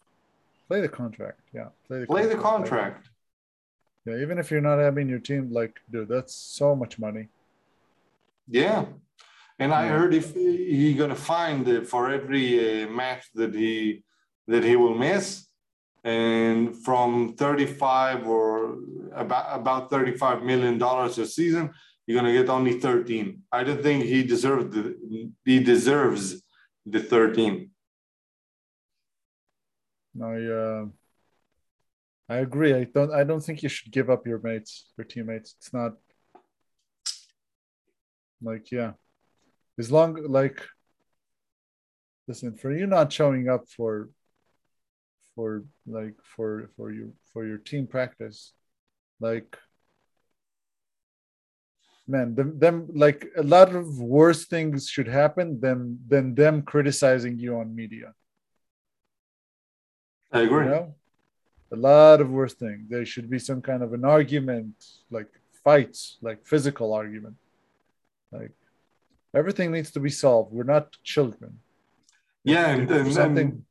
[0.67, 1.39] play the contract.
[1.53, 3.09] Yeah, play the Play the contract.
[4.05, 7.27] yeah, even if you're not having your team, like, dude, that's so much money.
[8.47, 8.85] Yeah.
[9.57, 14.03] And I heard if he gonna find for every uh, match that he
[14.47, 15.47] that he will miss,
[16.03, 18.77] and from 35 or
[19.13, 21.71] about about 35 million dollars a season,
[22.05, 23.43] you're gonna get only 13.
[23.51, 26.41] I don't think he deserves the he deserves
[26.85, 27.71] the 13.
[30.21, 30.85] I, uh,
[32.29, 32.73] I agree.
[32.73, 33.11] I don't.
[33.11, 35.55] I don't think you should give up your mates, your teammates.
[35.59, 35.93] It's not
[38.41, 38.93] like yeah.
[39.77, 40.61] As long like,
[42.27, 44.09] listen for you not showing up for,
[45.35, 48.53] for like for for you for your team practice,
[49.19, 49.57] like.
[52.07, 57.39] Man, them, them like a lot of worse things should happen than than them criticizing
[57.39, 58.13] you on media.
[60.31, 60.65] I agree.
[60.65, 60.95] You know,
[61.71, 62.87] a lot of worse things.
[62.89, 64.75] There should be some kind of an argument,
[65.09, 65.29] like
[65.63, 67.37] fights, like physical argument.
[68.31, 68.51] Like
[69.35, 70.53] everything needs to be solved.
[70.53, 71.59] We're not children.
[72.43, 73.65] Yeah, and, and, something.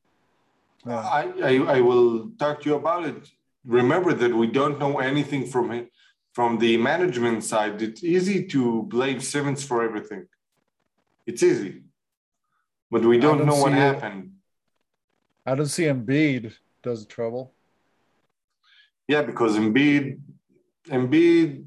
[0.86, 0.98] Yeah.
[0.98, 3.30] I, I I will talk to you about it.
[3.64, 5.88] Remember that we don't know anything from him
[6.34, 7.80] from the management side.
[7.80, 10.26] It's easy to blame Simmons for everything.
[11.26, 11.82] It's easy,
[12.90, 13.76] but we don't, don't know what it.
[13.76, 14.32] happened.
[15.46, 17.52] I don't see Embiid does trouble.
[19.08, 20.18] Yeah, because Embiid,
[20.88, 21.64] Embiid,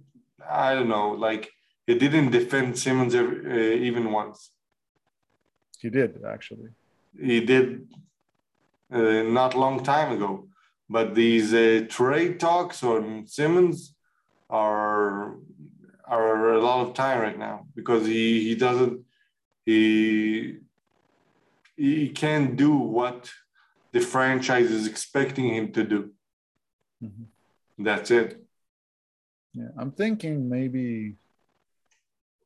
[0.48, 1.50] I don't know, like
[1.88, 4.52] he didn't defend Simmons every, uh, even once.
[5.80, 6.70] He did actually.
[7.20, 7.88] He did
[8.92, 10.50] uh, not long time ago,
[10.90, 13.96] but these uh, trade talks on Simmons
[14.50, 15.36] are
[16.06, 19.04] are a lot of time right now because he he doesn't
[19.66, 20.58] he
[21.76, 23.32] he can't do what
[23.92, 26.12] the franchise is expecting him to do.
[27.04, 27.84] Mm-hmm.
[27.84, 28.44] That's it.
[29.54, 31.16] Yeah, I'm thinking maybe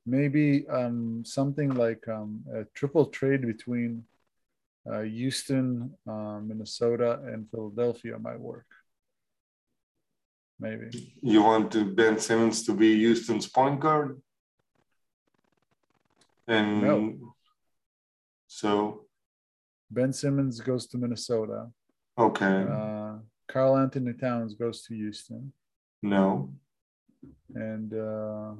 [0.05, 4.03] maybe um, something like um, a triple trade between
[4.91, 8.65] uh, Houston, uh, Minnesota, and Philadelphia might work.
[10.59, 11.15] Maybe.
[11.21, 14.21] You want to Ben Simmons to be Houston's point guard?
[16.47, 17.35] And no.
[18.47, 19.05] so
[19.89, 21.67] Ben Simmons goes to Minnesota.
[22.17, 22.65] Okay.
[22.69, 23.13] Uh,
[23.47, 25.51] Karl-Anthony Towns goes to Houston.
[26.01, 26.53] No.
[27.53, 28.53] And uh,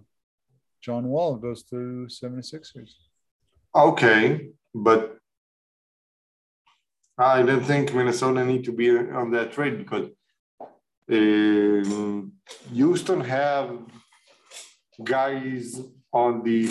[0.82, 2.94] John Wall goes to 76ers.
[3.76, 5.18] Okay, but
[7.18, 10.10] I don't think Minnesota need to be on that trade because
[11.12, 12.34] um,
[12.74, 13.78] Houston have
[15.04, 16.66] guys on the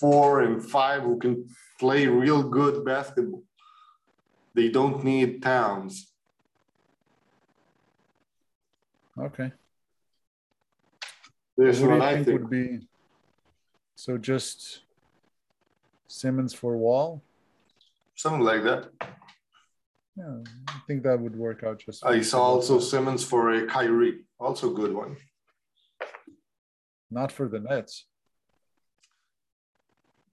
[0.00, 3.44] four and five who can play real good basketball.
[4.54, 6.12] They don't need Towns.
[9.18, 9.52] Okay.
[11.56, 12.80] There's what, I think, think would be.
[14.04, 14.82] So just
[16.08, 17.22] Simmons for Wall.
[18.14, 18.90] Something like that.
[20.14, 22.04] Yeah, I think that would work out just.
[22.04, 25.16] I saw also Simmons for a Kyrie, also good one.
[27.10, 28.04] Not for the Nets.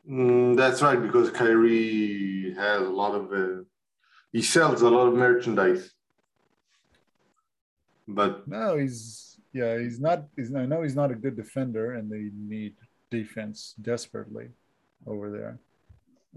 [0.05, 3.63] Mm, that's right, because Kyrie has a lot of, uh,
[4.33, 5.89] he sells a lot of merchandise.
[8.05, 10.25] But no, he's yeah, he's not.
[10.35, 12.75] He's I know he's not a good defender, and they need
[13.11, 14.47] defense desperately
[15.05, 15.59] over there.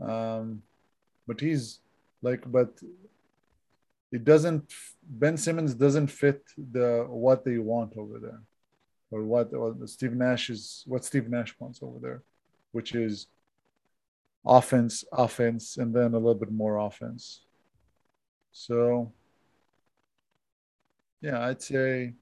[0.07, 0.63] Um,
[1.27, 1.81] but he's
[2.21, 2.71] like, but
[4.13, 4.73] it doesn't.
[5.03, 8.41] Ben Simmons doesn't fit the what they want over there,
[9.11, 12.23] or what or Steve Nash is what Steve Nash wants over there,
[12.73, 13.29] which is
[14.45, 17.41] offense, offense, and then a little bit more offense.
[18.53, 19.13] So,
[21.21, 22.15] yeah, I'd say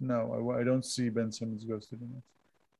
[0.00, 0.52] no.
[0.54, 2.33] I, I don't see Ben Simmons goes to the Nets.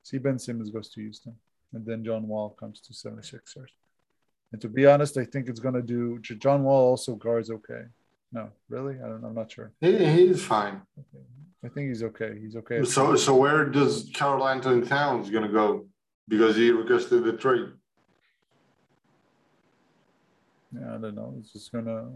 [0.04, 1.34] See Ben Simmons goes to Houston,
[1.72, 3.72] and then John Wall comes to 76ers.
[4.52, 6.20] And to be honest, I think it's gonna do.
[6.20, 7.84] John Wall also guards okay.
[8.30, 9.22] No, really, I don't.
[9.22, 9.28] Know.
[9.28, 9.72] I'm not sure.
[9.80, 10.82] He, he's fine.
[10.98, 11.24] Okay.
[11.64, 12.38] I think he's okay.
[12.38, 12.84] He's okay.
[12.84, 15.86] So, so where does Karl-Anthony Towns gonna go?
[16.28, 17.70] Because he requested the trade.
[20.72, 21.34] Yeah, I don't know.
[21.40, 22.10] It's just gonna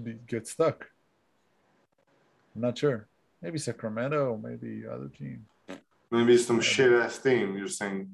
[0.00, 0.86] be, get stuck.
[2.54, 3.08] I'm not sure.
[3.40, 5.46] Maybe Sacramento, maybe other team.
[6.10, 7.56] Maybe some shit ass team.
[7.56, 8.08] You're saying.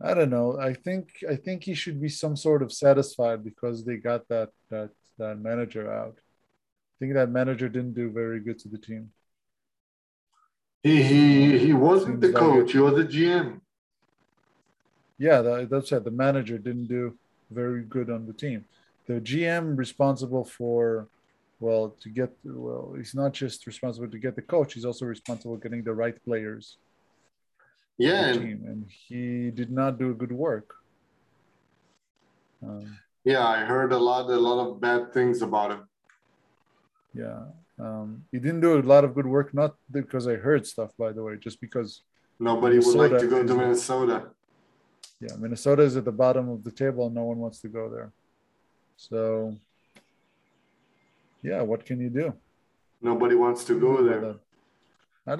[0.00, 0.58] I don't know.
[0.58, 4.50] I think I think he should be some sort of satisfied because they got that
[4.70, 6.16] that that manager out.
[6.16, 9.10] I think that manager didn't do very good to the team.
[10.82, 12.66] He he he wasn't Seems the coach.
[12.66, 13.60] Like he was the GM.
[15.18, 16.02] Yeah, that, that's right.
[16.02, 17.18] The manager didn't do
[17.50, 18.64] very good on the team.
[19.06, 21.08] The GM responsible for
[21.60, 25.56] well to get well he's not just responsible to get the coach he's also responsible
[25.56, 26.78] getting the right players
[27.96, 30.74] yeah and, and he did not do good work.
[32.62, 35.82] Um, yeah i heard a lot a lot of bad things about him.
[37.14, 37.44] Yeah
[37.78, 41.12] um, he didn't do a lot of good work not because i heard stuff by
[41.12, 42.02] the way just because
[42.40, 44.16] nobody Minnesota would like to go to minnesota.
[45.20, 47.88] Yeah minnesota is at the bottom of the table and no one wants to go
[47.88, 48.12] there.
[48.96, 49.56] So
[51.42, 52.34] yeah, what can you do?
[53.00, 54.36] Nobody wants to go there.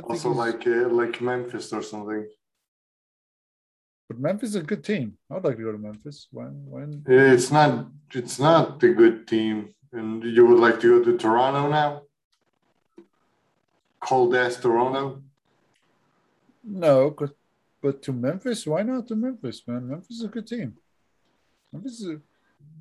[0.05, 2.27] Also, like uh, like Memphis or something.
[4.09, 5.17] But Memphis is a good team.
[5.31, 6.29] I'd like to go to Memphis.
[6.31, 11.05] When when it's not it's not a good team, and you would like to go
[11.05, 12.03] to Toronto now?
[14.01, 15.23] Cold ass Toronto.
[16.65, 17.33] No, but
[17.81, 19.89] but to Memphis, why not to Memphis, man?
[19.89, 20.75] Memphis is a good team.
[21.73, 22.21] Memphis is a,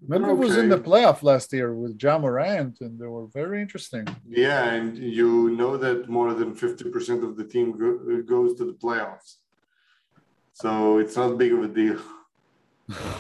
[0.07, 0.39] Remember, okay.
[0.39, 4.07] was in the playoff last year with Ja Morant, and they were very interesting.
[4.28, 8.65] Yeah, and you know that more than fifty percent of the team go, goes to
[8.65, 9.38] the playoffs,
[10.53, 11.99] so it's not big of a deal.
[12.89, 13.05] okay.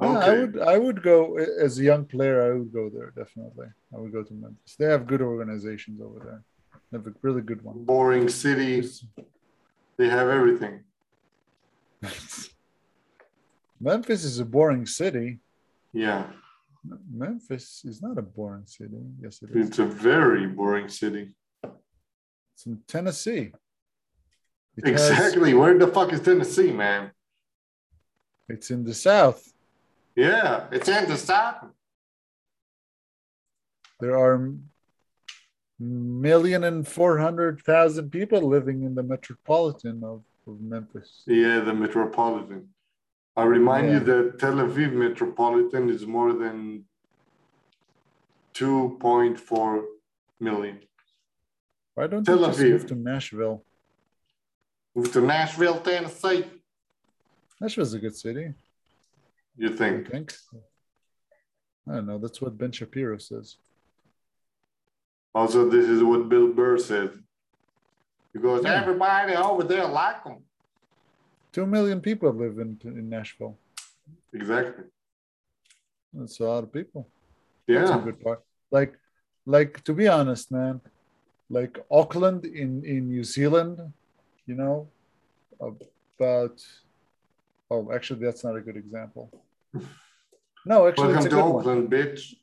[0.00, 2.40] Yeah, I would I would go as a young player.
[2.40, 3.66] I would go there definitely.
[3.92, 4.76] I would go to Memphis.
[4.78, 6.42] They have good organizations over there.
[6.92, 7.84] They have a really good one.
[7.84, 8.88] Boring city.
[9.96, 10.84] They have everything.
[13.80, 15.38] Memphis is a boring city.
[15.92, 16.24] Yeah.
[17.12, 19.00] Memphis is not a boring city.
[19.20, 19.68] Yes, it is.
[19.68, 21.34] It's a very boring city.
[21.62, 23.52] It's in Tennessee.
[24.76, 25.54] Exactly.
[25.54, 27.10] Where the fuck is Tennessee, man?
[28.48, 29.52] it's in the south.
[30.16, 31.66] Yeah, it's in the south.
[34.00, 34.54] There are
[35.78, 41.22] million and four hundred thousand people living in the metropolitan of, of Memphis.
[41.26, 42.68] Yeah, the metropolitan.
[43.38, 46.84] I remind you that Tel Aviv metropolitan is more than
[48.54, 49.84] 2.4
[50.40, 50.80] million.
[51.94, 53.62] Why don't Tel you just move to Nashville?
[54.96, 56.46] Move to Nashville, Tennessee.
[57.60, 58.54] Nashville's a good city,
[59.56, 60.10] You I think?
[60.10, 60.34] think.
[61.88, 62.18] I don't know.
[62.18, 63.56] That's what Ben Shapiro says.
[65.32, 67.10] Also, this is what Bill Burr said.
[68.32, 68.80] He goes, Yeah.
[68.82, 70.38] everybody over there like him.
[71.52, 73.56] Two million people live in, in Nashville.
[74.32, 74.84] Exactly.
[76.12, 77.08] That's a lot of people.
[77.66, 78.04] That's a Yeah.
[78.04, 78.42] good part.
[78.70, 78.94] Like,
[79.46, 80.80] like to be honest, man,
[81.50, 83.80] like Auckland in in New Zealand,
[84.46, 84.88] you know,
[85.60, 86.56] about.
[87.70, 89.30] Oh, actually, that's not a good example.
[90.64, 91.88] No, actually, it's Welcome a to good one.
[91.88, 92.34] Bitch.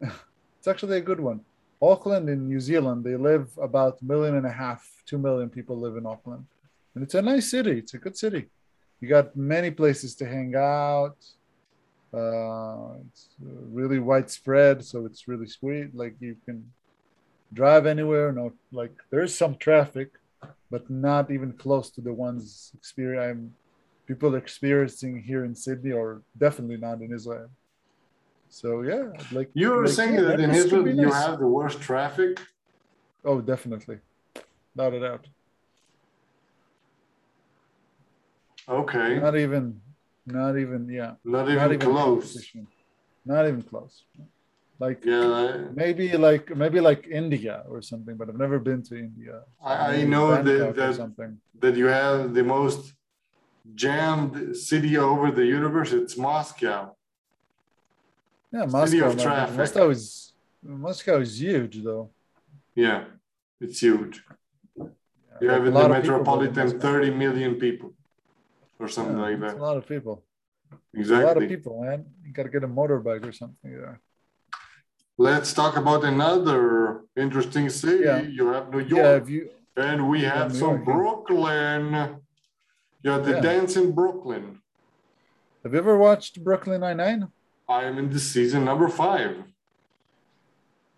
[0.58, 1.40] It's actually a good one.
[1.80, 5.76] Auckland in New Zealand, they live about a million and a half, two million people
[5.76, 6.46] live in Auckland.
[6.94, 7.78] And it's a nice city.
[7.78, 8.46] It's a good city.
[9.00, 11.16] You got many places to hang out.
[12.14, 15.94] Uh, it's really widespread, so it's really sweet.
[15.94, 16.70] Like you can
[17.52, 18.32] drive anywhere.
[18.32, 20.10] No, like there's some traffic,
[20.70, 23.54] but not even close to the ones experience I'm,
[24.06, 27.48] people experiencing here in Sydney, or definitely not in Israel.
[28.50, 31.80] So yeah, like You were like, saying yeah, that in Israel you have the worst
[31.80, 32.38] traffic.
[33.24, 33.98] Oh, definitely,
[34.76, 35.26] not a doubt.
[38.68, 39.18] Okay.
[39.18, 39.80] Not even,
[40.26, 42.52] not even, yeah, Not even not even close.
[43.24, 44.04] Not even close.
[44.78, 49.42] Like Yeah, maybe like maybe like India or something, but I've never been to India.
[49.64, 51.38] I, I know Bangkok that, that something.
[51.60, 52.92] that you have the most
[53.74, 55.92] jammed city over the universe.
[55.92, 56.96] It's Moscow.
[58.52, 59.06] Yeah, City Moscow.
[59.06, 59.56] of traffic.
[59.56, 60.32] Moscow is
[60.62, 62.10] Moscow is huge though.
[62.74, 63.04] Yeah,
[63.60, 64.22] it's huge.
[65.40, 67.94] You have in the lot of people live in metropolitan 30 million people
[68.82, 69.54] or something Yeah, like that.
[69.56, 70.24] A lot of people.
[70.94, 71.24] Exactly.
[71.24, 72.04] A lot of people, man.
[72.26, 74.00] You gotta get a motorbike or something there.
[75.18, 78.04] Let's talk about another interesting city.
[78.04, 78.22] Yeah.
[78.22, 80.92] You have New York, if you and we Yeah, have some York, yeah.
[80.94, 81.84] Brooklyn.
[83.02, 83.40] You have the Yeah.
[83.40, 84.58] dance in Brooklyn.
[85.62, 87.28] have you ever watched Brooklyn Nine Nine?
[87.68, 89.44] I am in the season number five,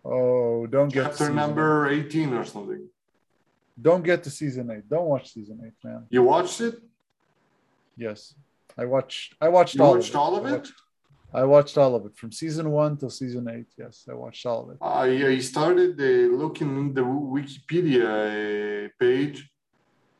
[0.06, 2.88] Oh, don't get chapter number 18 or something.
[3.80, 4.86] Don't get to season eight.
[4.88, 6.06] Don't watch season eight, man.
[6.10, 6.74] You watched it?
[7.96, 8.34] Yes,
[8.76, 9.34] I watched.
[9.40, 10.18] I watched You all watched of it.
[10.18, 10.52] all of I it?
[10.52, 10.72] watched,
[11.32, 13.66] I watched all of it from season one till season eight.
[13.76, 14.78] Yes, I watched all of it.
[14.80, 19.50] I, I started uh, looking in the Wikipedia uh, page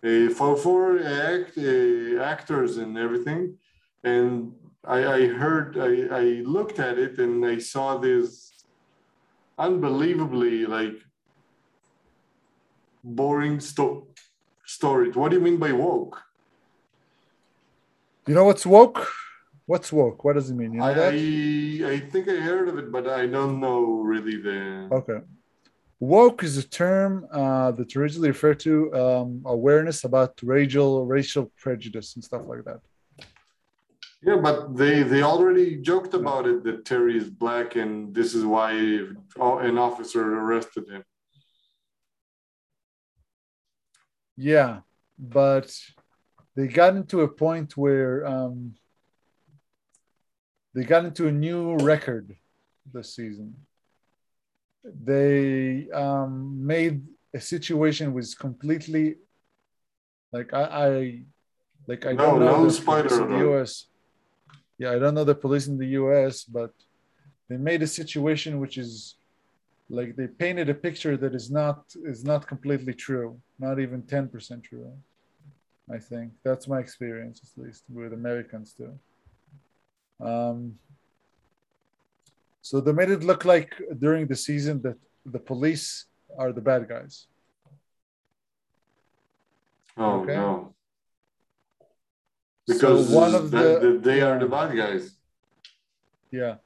[0.05, 3.57] uh, for for act, uh, actors and everything,
[4.03, 4.53] and
[4.85, 6.25] I, I heard I, I
[6.57, 8.51] looked at it and I saw this
[9.59, 10.97] unbelievably like
[13.03, 14.09] boring sto-
[14.66, 15.11] story.
[15.11, 16.20] What do you mean by woke?
[18.27, 19.07] You know what's woke?
[19.66, 20.25] What's woke?
[20.25, 20.72] What does it mean?
[20.72, 21.12] You know I, that?
[21.14, 24.89] I I think I heard of it, but I don't know really the.
[24.91, 25.20] Okay.
[26.01, 32.14] Woke is a term uh, that originally referred to um, awareness about racial racial prejudice
[32.14, 32.81] and stuff like that.
[34.22, 38.45] Yeah, but they they already joked about it that Terry is black and this is
[38.45, 41.05] why an officer arrested him.
[44.37, 44.81] Yeah,
[45.18, 45.68] but
[46.57, 48.75] they got into a point where um,
[50.75, 52.37] they got into a new record
[52.93, 53.55] this season.
[54.85, 57.03] They um, made
[57.35, 59.17] a situation was completely
[60.33, 61.23] like I, I
[61.87, 63.39] like I No, don't know no the police in the.
[63.39, 63.87] U.S.
[64.79, 66.73] Yeah, I don't know the police in the U.S., but
[67.49, 69.17] they made a situation which is
[69.89, 74.29] like they painted a picture that is not is not completely true, not even ten
[74.29, 74.93] percent true.
[75.93, 78.99] I think that's my experience, at least with Americans too.
[80.24, 80.78] Um,
[82.62, 86.07] so they made it look like during the season that the police
[86.39, 87.26] are the bad guys.
[89.97, 90.35] Oh Okay.
[90.35, 90.74] no!
[92.66, 95.16] So Because one of the that they are the bad guys.
[96.30, 96.57] Yeah.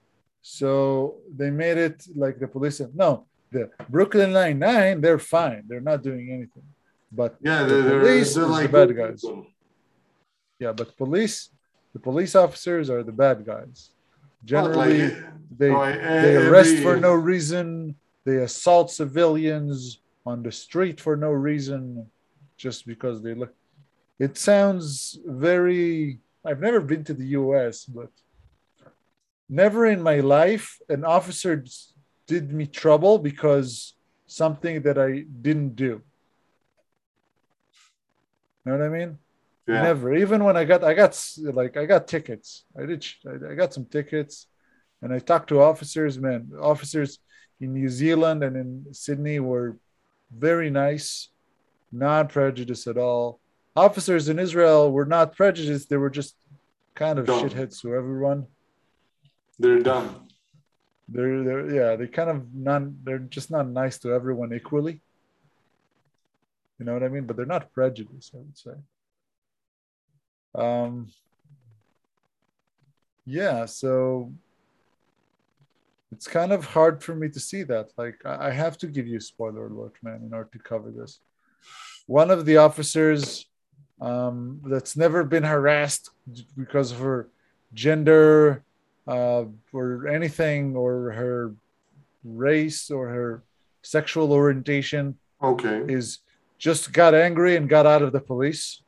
[0.41, 5.65] So they made it like the police said, no, the Brooklyn Nine Nine, they're fine.
[5.67, 6.63] They're not doing anything.
[7.11, 9.25] But Yeah, the they're, police they're like the bad guys.
[10.59, 11.51] Yeah, but police,
[11.93, 13.91] the police officers are the bad guys.
[14.45, 15.25] Generally, like,
[15.57, 17.95] they oh, they arrest every- for no reason.
[18.25, 22.07] They assault civilians on the street for no reason,
[22.57, 23.55] just because they look.
[24.19, 26.19] It sounds very.
[26.45, 28.11] I've never been to the U.S., but
[29.49, 31.65] never in my life an officer
[32.27, 33.95] did me trouble because
[34.27, 36.03] something that I didn't do.
[38.69, 39.19] Know what I mean?
[39.67, 39.83] Yeah.
[39.83, 40.15] Never.
[40.15, 42.65] Even when I got, I got like, I got tickets.
[42.79, 43.05] I did.
[43.27, 44.47] I I got some tickets,
[45.01, 46.19] and I talked to officers.
[46.19, 47.19] Man, officers
[47.61, 49.79] in New Zealand and in Sydney were
[50.31, 51.31] very nice,
[51.91, 53.41] not prejudiced at all.
[53.75, 55.89] Officers in Israel were not prejudiced.
[55.89, 56.35] They were just
[56.95, 57.49] kind of Dumb.
[57.49, 58.47] shitheads to everyone.
[59.59, 60.29] They're dumb.
[61.09, 62.83] They're, they're yeah, they kind of not.
[63.05, 65.01] They're just not nice to everyone equally.
[66.79, 67.25] You know what I mean?
[67.27, 68.35] But they're not prejudiced.
[68.35, 68.77] I would say.
[70.55, 71.09] Um.
[73.27, 74.33] Yeah, so
[76.11, 77.91] it's kind of hard for me to see that.
[77.99, 80.91] Like, I I have to give you a spoiler alert, man, in order to cover
[80.91, 81.21] this.
[82.07, 83.47] One of the officers
[84.01, 86.11] um, that's never been harassed
[86.57, 87.29] because of her
[87.75, 88.65] gender
[89.07, 91.55] uh, or anything, or her
[92.25, 93.43] race or her
[93.83, 95.85] sexual orientation, Okay.
[95.93, 96.21] is
[96.59, 98.83] just got angry and got out of the police.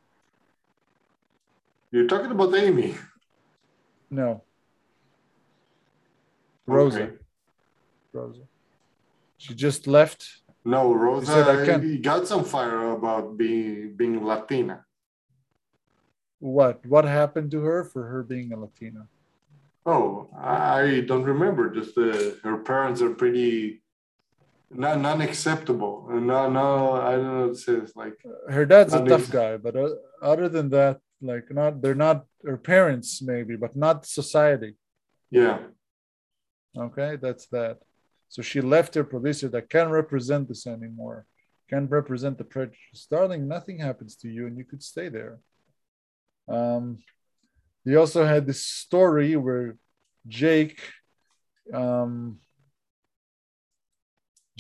[1.93, 2.95] You're talking about Amy.
[4.11, 4.43] No.
[6.67, 7.03] Rosa.
[7.03, 7.13] Okay.
[8.13, 8.43] Rosa.
[9.39, 10.43] She just left.
[10.65, 10.93] No,
[11.25, 14.85] said, "I Rosa can't." he got some fire about being being Latina.
[16.39, 16.85] What?
[16.87, 19.07] What happened to her for her being a Latina?
[19.87, 21.71] Oh, I don't remember.
[21.71, 23.83] Just uh, her parents are pretty
[24.71, 26.09] non non-acceptable.
[26.11, 27.93] No, no, I don't know what it says.
[27.97, 28.19] Like,
[28.49, 29.91] Her dad's a tough guy, but uh,
[30.23, 34.77] other than that, like not they're not her parents maybe, but not society.
[35.31, 35.59] yeah,
[36.77, 37.79] Okay, that's that.
[38.29, 41.27] So she left her producer that can't represent this anymore,
[41.69, 43.07] can't represent the prejudice.
[43.11, 45.41] Darling, nothing happens to you, and you could stay there.
[46.49, 46.99] Um,
[47.85, 49.77] he also had this story where
[50.29, 50.81] Jake,
[51.75, 52.39] um,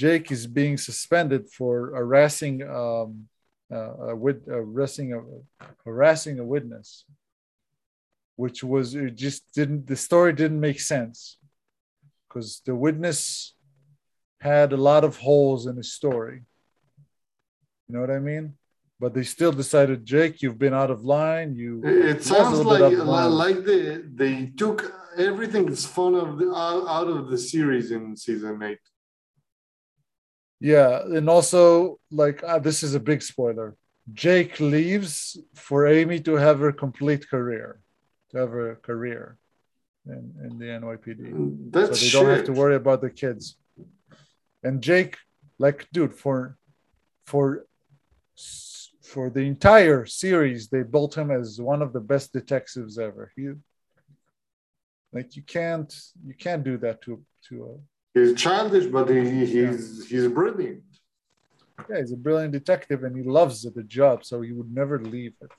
[0.00, 3.28] Jake is being suspended for harassing um,
[3.70, 5.20] uh, a wit- harassing a
[5.84, 7.04] harassing a witness,
[8.42, 11.36] which was it just didn't the story didn't make sense
[12.24, 13.54] because the witness
[14.40, 16.38] had a lot of holes in his story.
[17.86, 18.54] You know what I mean?
[18.98, 21.50] But they still decided, Jake, you've been out of line.
[21.62, 23.32] You it, it was a sounds like out of line.
[23.44, 24.78] like they they took
[25.28, 28.84] everything that's fun of the, out, out of the series in season eight.
[30.60, 33.76] Yeah, and also like uh, this is a big spoiler.
[34.12, 37.80] Jake leaves for Amy to have her complete career,
[38.30, 39.38] to have her career
[40.06, 41.72] in, in the NYPD.
[41.72, 43.56] That's so they don't have to worry about the kids.
[44.62, 45.16] And Jake,
[45.58, 46.58] like, dude, for
[47.24, 47.66] for
[49.02, 53.32] for the entire series, they built him as one of the best detectives ever.
[53.34, 53.50] He
[55.12, 55.92] like you can't
[56.24, 57.74] you can't do that to to a
[58.14, 60.82] He's childish, but he, he's he's brilliant.
[61.88, 65.34] yeah, he's a brilliant detective and he loves the job, so he would never leave
[65.40, 65.52] it.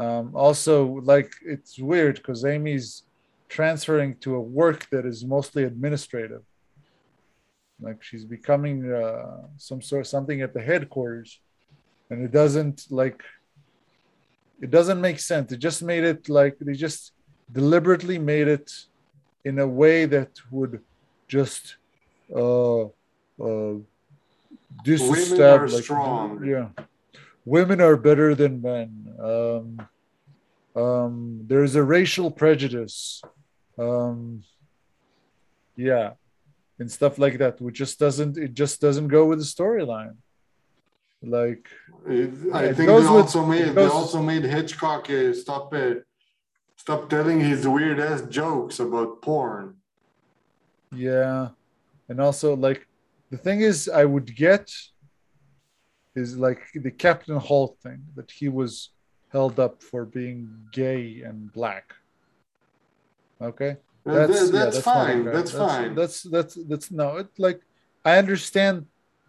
[0.00, 3.04] Um, also, like it's weird because Amy's
[3.48, 6.42] transferring to a work that is mostly administrative.
[7.80, 11.40] Like she's becoming uh, some sort something at the headquarters,
[12.10, 13.22] and it doesn't like
[14.60, 15.52] it doesn't make sense.
[15.52, 17.12] It just made it like they just
[17.52, 18.70] deliberately made it
[19.44, 20.80] in a way that would
[21.28, 21.76] just
[22.34, 23.74] uh, uh,
[24.86, 26.44] Women are like, strong.
[26.44, 26.68] Yeah,
[27.44, 29.14] women are better than men.
[29.18, 29.88] Um,
[30.80, 33.20] um, there is a racial prejudice.
[33.78, 34.44] Um,
[35.76, 36.12] yeah,
[36.78, 40.16] and stuff like that, which just doesn't it just doesn't go with the storyline.
[41.22, 41.68] Like
[42.06, 45.74] It, I think goes they with- also made it they also made Hitchcock uh, stop
[45.74, 46.04] it,
[46.76, 49.77] stop telling his weird ass jokes about porn.
[50.92, 51.48] Yeah.
[52.08, 52.86] And also like
[53.30, 54.70] the thing is I would get
[56.14, 58.90] is like the Captain Holt thing that he was
[59.30, 61.94] held up for being gay and black.
[63.40, 63.76] Okay?
[64.06, 65.24] Uh, that- That's, yeah, that's, fine.
[65.24, 65.94] That's, fine.
[65.94, 67.60] That's that's that's no, it like
[68.04, 68.86] I understand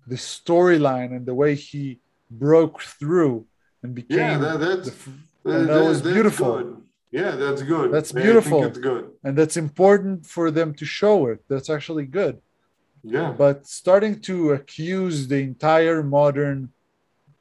[0.07, 1.99] the storyline and the way he
[2.32, 3.45] broke through
[3.84, 5.12] and became yeah, that, that's the
[5.45, 6.57] uh, that that- was that's beautiful.
[6.57, 6.82] good.
[7.12, 7.91] Yeah, that's good.
[7.91, 8.64] That's beautiful.
[8.66, 9.10] it's good.
[9.24, 11.39] and that's important for them to show it.
[11.49, 12.36] That's actually good.
[13.03, 16.60] Yeah, but starting to accuse the entire modern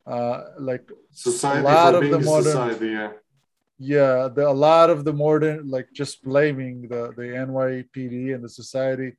[0.07, 0.39] uh
[0.71, 2.89] like society lot for of the modern- society.
[2.99, 3.11] Yeah,
[3.79, 8.49] yeah, the, a lot of the modern like just blaming the the NYPD and the
[8.63, 9.11] society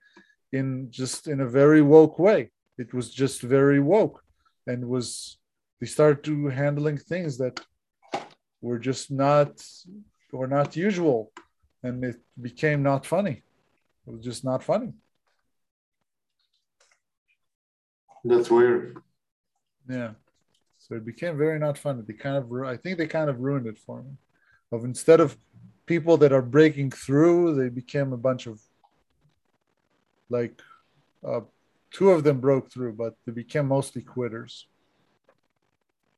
[0.52, 2.42] in just in a very woke way.
[2.84, 4.24] It was just very woke,
[4.66, 5.38] and was
[5.80, 7.60] they started to handling things that
[8.62, 9.52] were just not
[10.32, 11.32] were not usual,
[11.84, 13.44] and it became not funny.
[14.08, 14.94] It was just not funny.
[18.24, 18.98] That's weird.
[19.88, 20.12] Yeah.
[20.78, 22.04] So it became very not funny.
[22.06, 24.12] They kind of, I think they kind of ruined it for me.
[24.72, 25.38] Of instead of
[25.86, 28.62] people that are breaking through, they became a bunch of
[30.30, 30.62] like,
[31.28, 31.42] uh,
[31.92, 34.68] two of them broke through, but they became mostly quitters.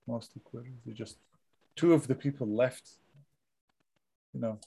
[0.07, 0.73] Mostly quitters.
[0.85, 1.17] They just
[1.75, 2.89] two of the people left.
[4.33, 4.59] You know,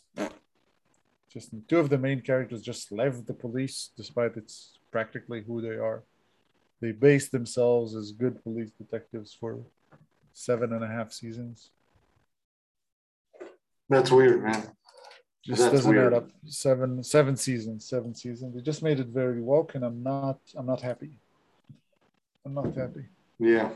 [1.33, 5.77] just two of the main characters just left the police, despite it's practically who they
[5.77, 6.03] are.
[6.81, 9.59] They base themselves as good police detectives for
[10.33, 11.71] seven and a half seasons.
[13.89, 14.69] That's weird, man.
[15.45, 16.13] Just That's doesn't weird.
[16.15, 16.31] add up.
[16.47, 18.55] Seven seven seasons, seven seasons.
[18.55, 21.19] They just made it very woke, and I'm not I'm not happy.
[22.47, 23.05] I'm not happy.
[23.39, 23.71] Yeah.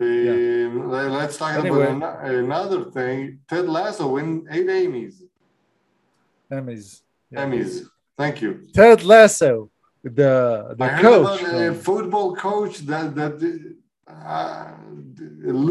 [0.00, 1.82] Um, let- Let's talk Anyway.
[1.96, 3.40] about ano- another thing.
[3.48, 5.14] Ted Lasso win eight Emmys.
[6.50, 7.02] Emmys.
[7.30, 7.44] Yeah.
[7.44, 7.84] Emmys.
[8.16, 8.66] Thank you.
[8.74, 9.70] Ted Lasso,
[10.02, 11.42] the the I coach.
[11.42, 13.34] a football coach that that
[14.08, 14.72] uh,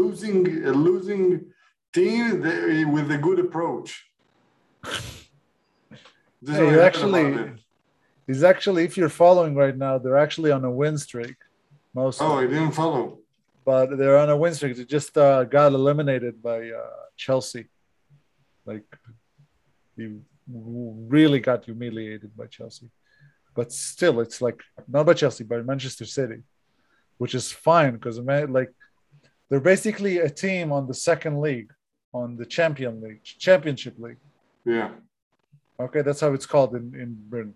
[0.00, 1.46] losing a losing
[1.92, 2.40] team
[2.92, 3.90] with a good approach.
[6.42, 7.52] Is Hey, actually,
[8.26, 11.36] he's actually, if you're following right now, they're actually on a win streak.
[11.92, 13.18] Most, Oh, I didn't follow.
[13.64, 14.76] But they're on a win streak.
[14.76, 17.66] They just uh, got eliminated by uh, Chelsea.
[18.64, 18.84] Like,
[19.96, 20.16] he
[20.48, 22.90] really got humiliated by Chelsea.
[23.54, 26.42] But still, it's like not by Chelsea, but Manchester City,
[27.18, 28.72] which is fine because like
[29.48, 31.72] they're basically a team on the second league,
[32.14, 34.18] on the Champion League, Championship League.
[34.64, 34.90] Yeah.
[35.78, 37.54] Okay, that's how it's called in, in Britain.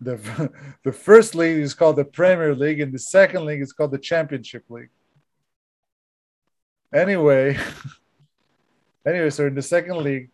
[0.00, 0.50] The,
[0.84, 3.98] the first league is called the Premier League, and the second league is called the
[3.98, 4.90] Championship League.
[6.94, 7.58] Anyway,
[9.06, 10.30] anyway, so in the second league,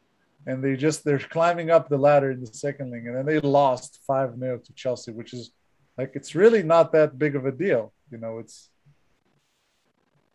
[0.46, 3.40] and they just they're climbing up the ladder in the second league, and then they
[3.40, 5.52] lost five 0 to Chelsea, which is
[5.96, 8.38] like it's really not that big of a deal, you know.
[8.38, 8.70] It's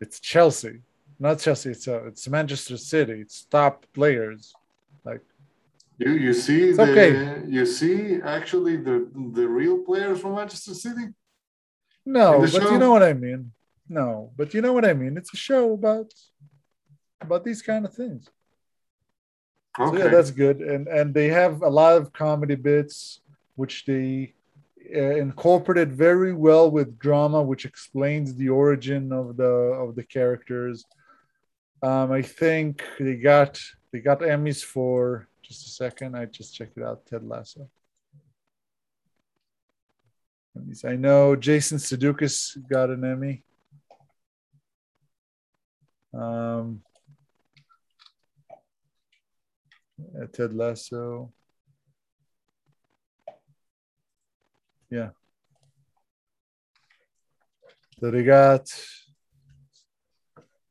[0.00, 0.80] it's Chelsea,
[1.18, 1.70] not Chelsea.
[1.70, 3.20] It's uh, it's Manchester City.
[3.20, 4.54] It's top players.
[5.04, 5.20] Like
[5.98, 7.42] You you see the okay.
[7.48, 11.08] you see actually the the real players from Manchester City.
[12.06, 12.70] No, but show?
[12.70, 13.52] you know what I mean.
[13.88, 15.16] No, but you know what I mean.
[15.16, 16.12] It's a show about
[17.20, 18.28] about these kind of things.
[19.76, 19.98] So Okay.
[19.98, 23.20] yeah, that's good, and and they have a lot of comedy bits,
[23.56, 24.34] which they
[24.94, 30.84] uh, incorporated very well with drama, which explains the origin of the of the characters.
[31.82, 33.60] Um, I think they got
[33.92, 36.16] they got Emmys for just a second.
[36.16, 37.06] I just checked it out.
[37.06, 37.68] Ted Lasso.
[40.58, 40.84] Emmys.
[40.84, 43.44] I know Jason Sudeikis got an Emmy.
[46.14, 46.82] Um,
[50.20, 51.32] uh, Ted Lasso.
[54.90, 55.10] Yeah.
[58.00, 58.70] So they got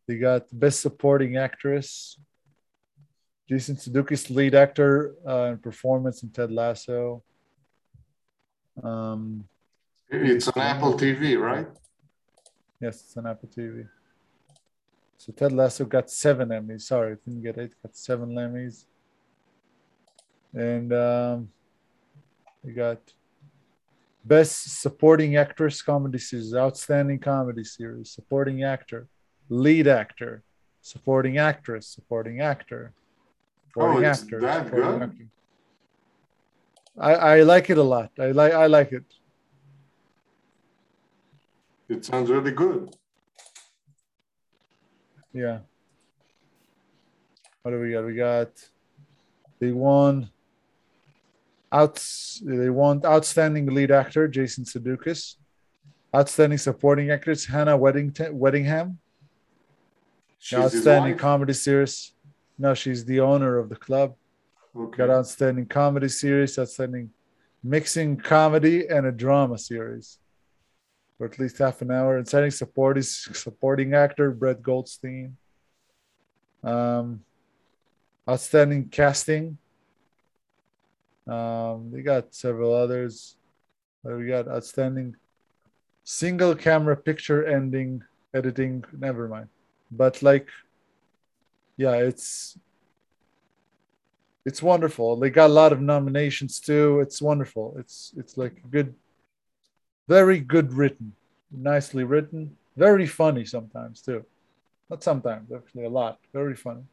[0.08, 2.18] they got best supporting actress.
[3.50, 7.24] Jason Sudeikis, lead actor uh, and performance in Ted Lasso.
[8.84, 9.48] Um,
[10.10, 11.68] It's on Apple TV, right?
[12.82, 13.88] yes, it's on Apple TV.
[15.18, 16.82] So Ted Lasso got seven Emmys.
[16.84, 17.74] Sorry, I didn't get eight.
[17.84, 18.86] Got seven Emmys.
[20.54, 21.50] And um,
[22.64, 23.00] we got
[24.24, 29.08] best supporting actress comedy series, outstanding comedy series, supporting actor,
[29.50, 30.44] lead actor,
[30.82, 32.94] supporting actress, supporting actor,
[33.68, 34.40] supporting Oh, actor.
[34.42, 35.04] that supporting good?
[35.04, 35.28] actor.
[37.00, 38.12] I, I like it a lot.
[38.20, 39.04] I like I like it.
[41.90, 42.96] It sounds really good.
[45.34, 45.60] Yeah.
[47.62, 48.06] What do we got?
[48.06, 48.50] We got
[49.60, 50.30] they won
[51.72, 55.36] outs they won outstanding lead actor Jason Sudeikis,
[56.16, 58.98] outstanding supporting actress Hannah Weddington Weddingham,
[60.40, 62.14] She's outstanding comedy series.
[62.58, 64.16] No, she's the owner of the club.
[64.76, 64.98] Okay.
[64.98, 67.10] Got outstanding comedy series, outstanding
[67.64, 70.20] mixing comedy and a drama series.
[71.18, 72.20] For at least half an hour.
[72.20, 72.52] Outstanding
[72.98, 75.38] is supporting actor Brett Goldstein.
[76.64, 77.24] Um,
[78.30, 79.58] outstanding casting.
[81.28, 83.36] Um, they got several others.
[84.06, 84.48] Do we got?
[84.48, 85.16] Outstanding
[86.04, 88.02] single camera picture ending
[88.34, 88.84] editing.
[88.98, 89.50] Never mind.
[89.92, 90.50] But like,
[91.78, 92.58] yeah, it's
[94.46, 95.18] it's wonderful.
[95.18, 97.02] They got a lot of nominations too.
[97.02, 97.76] It's wonderful.
[97.78, 98.96] It's it's like a good,
[100.08, 101.14] very good written,
[101.52, 104.26] nicely written, very funny sometimes too.
[104.90, 106.20] Not sometimes, actually a lot.
[106.34, 106.84] Very funny.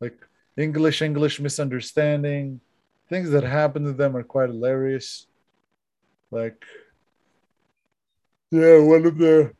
[0.00, 0.18] Like
[0.56, 2.60] English English misunderstanding,
[3.08, 5.26] things that happen to them are quite hilarious.
[6.30, 6.64] Like
[8.50, 9.52] yeah, one of the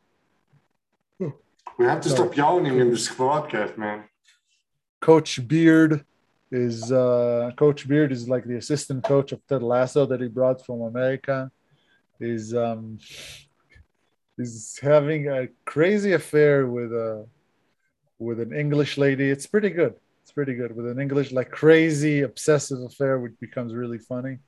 [1.79, 4.05] We have to stop yawning in this podcast, man.
[5.01, 6.05] Coach Beard
[6.51, 10.65] is uh, Coach Beard is like the assistant coach of Ted Lasso that he brought
[10.65, 11.51] from America.
[12.21, 12.99] Is um,
[14.39, 17.27] is having a crazy affair with a
[18.19, 19.31] with an English lady.
[19.31, 19.95] It's pretty good.
[20.23, 24.39] It's pretty good with an English like crazy obsessive affair, which becomes really funny.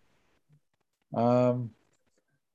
[1.14, 1.70] Um,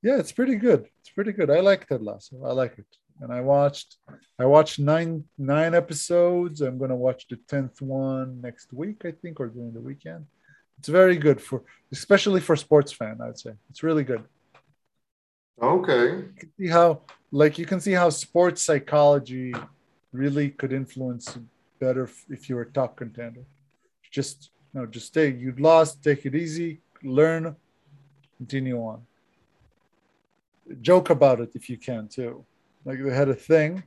[0.01, 0.85] yeah, it's pretty good.
[0.99, 1.49] It's pretty good.
[1.49, 2.43] I like Ted Lasso.
[2.43, 2.85] I like it
[3.21, 3.97] and I watched
[4.39, 6.61] I watched nine nine episodes.
[6.61, 10.25] I'm gonna watch the tenth one next week, I think, or during the weekend.
[10.79, 13.51] It's very good for especially for sports fan, I'd say.
[13.69, 14.23] It's really good.
[15.61, 16.25] Okay.
[16.37, 17.01] You see how
[17.31, 19.53] like you can see how sports psychology
[20.11, 21.37] really could influence
[21.79, 23.45] better if you're a top contender.
[24.11, 25.31] Just no, just stay.
[25.31, 27.55] You lost, take it easy, learn,
[28.37, 29.01] continue on.
[30.81, 32.45] Joke about it if you can too
[32.85, 33.83] like they had a thing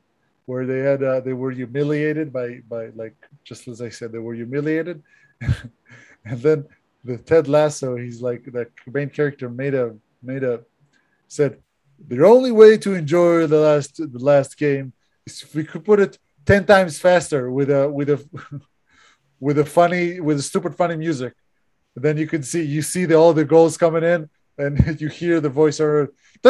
[0.47, 3.15] where they had uh, they were humiliated by by like
[3.45, 5.03] just as I said they were humiliated,
[5.41, 6.67] and then
[7.05, 10.61] the Ted Lasso he's like the main character made a made a
[11.29, 11.59] said
[12.07, 14.93] the only way to enjoy the last the last game
[15.27, 18.19] is if we could put it ten times faster with a with a
[19.41, 21.35] with a funny with a stupid funny music.
[21.95, 25.09] And then you can see you see the, all the goals coming in and you
[25.09, 26.09] hear the voiceover.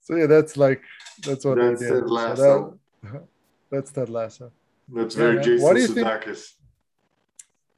[0.00, 0.82] So yeah, that's like
[1.26, 2.08] that's what That's they did.
[2.36, 3.28] So that-
[3.70, 4.52] that's Ted Lasso.
[4.94, 5.44] That's Yeah, very man.
[5.44, 6.06] Jason What do you think-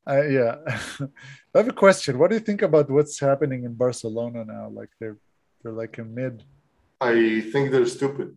[0.07, 0.55] Uh, yeah,
[1.55, 2.19] I have a question.
[2.19, 4.69] What do you think about what's happening in Barcelona now?
[4.69, 5.19] Like they're
[5.63, 6.43] they're like a mid.
[7.01, 8.37] I think they're stupid.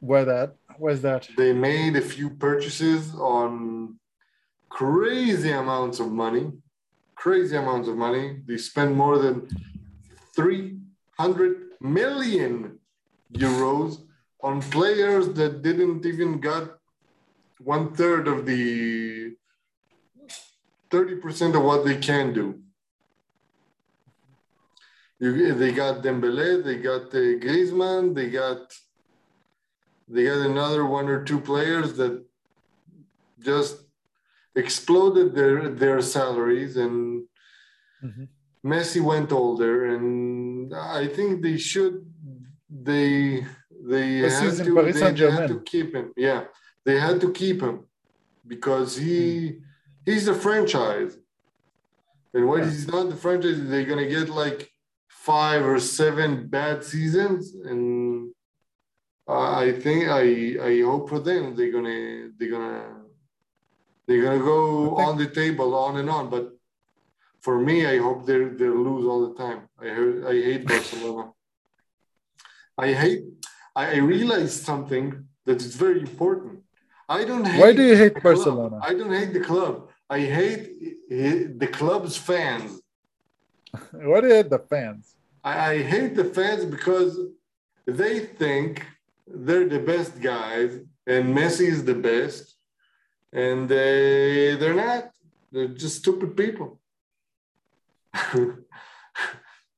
[0.00, 0.56] Where that?
[0.78, 1.28] Where's that?
[1.36, 3.98] They made a few purchases on
[4.70, 6.52] crazy amounts of money.
[7.14, 8.40] Crazy amounts of money.
[8.46, 9.46] They spent more than
[10.34, 12.78] 300 million
[13.32, 14.02] euros
[14.42, 16.79] on players that didn't even got
[17.62, 19.34] one third of the
[20.90, 22.60] 30% of what they can do.
[25.18, 28.72] You, they got Dembele, they got uh, Griezmann, they got
[30.08, 32.24] they got another one or two players that
[33.38, 33.76] just
[34.56, 37.26] exploded their their salaries and
[38.02, 38.28] Mhm.
[38.64, 41.96] Messi went older and I think they should
[42.70, 43.46] they
[43.92, 46.44] they had to, they, they to keep him yeah
[46.84, 47.84] they had to keep him
[48.46, 49.58] because he
[50.04, 51.16] he's a franchise
[52.34, 54.70] and when he's not the franchise they're gonna get like
[55.08, 58.32] five or seven bad seasons and
[59.30, 63.00] I think I I hope for them they're gonna they're gonna
[64.06, 66.30] they're gonna go on the table on and on.
[66.30, 66.50] But
[67.40, 69.68] for me, I hope they they lose all the time.
[69.80, 71.30] I heard I hate Barcelona.
[72.76, 73.22] I hate.
[73.76, 76.60] I, I realized something that is very important.
[77.10, 77.60] I don't hate.
[77.60, 78.34] Why do you hate the club.
[78.36, 78.78] Barcelona?
[78.82, 79.74] I don't hate the club.
[80.08, 80.64] I hate
[81.62, 82.80] the club's fans.
[84.10, 85.04] What are the fans?
[85.42, 87.12] I, I hate the fans because
[87.86, 88.70] they think
[89.26, 90.70] they're the best guys
[91.06, 92.44] and Messi is the best,
[93.32, 95.02] and they they're not.
[95.52, 96.68] They're just stupid people.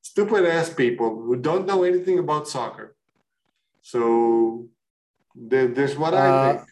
[0.01, 2.95] stupid ass people who don't know anything about soccer.
[3.81, 4.67] So
[5.35, 6.69] there's what I Uh, think.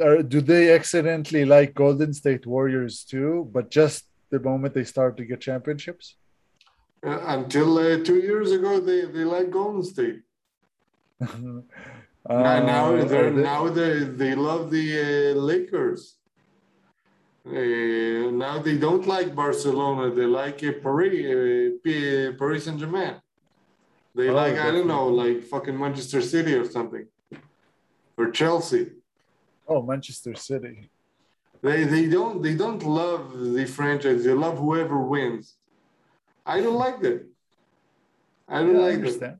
[0.00, 3.48] Are, do they accidentally like Golden State Warriors too?
[3.52, 6.16] But just the moment they start to get championships?
[7.04, 10.20] Uh, until uh, two years ago, they, they like Golden State.
[11.20, 11.64] now,
[12.28, 16.16] now Uh, they're they- now they they love the uh, Lakers.
[17.46, 20.14] Uh, now they don't like Barcelona.
[20.14, 23.14] They like uh, Paris, uh, Paris Saint Germain.
[24.14, 27.06] They Oh, like I don't know, like fucking Manchester City or something,
[28.18, 28.84] or Chelsea.
[29.70, 30.90] Oh, Manchester City.
[31.62, 34.24] They they don't they don't love the franchise.
[34.24, 35.54] They love whoever wins.
[36.44, 37.26] I don't like that.
[38.48, 39.38] I don't Yeah, I like that.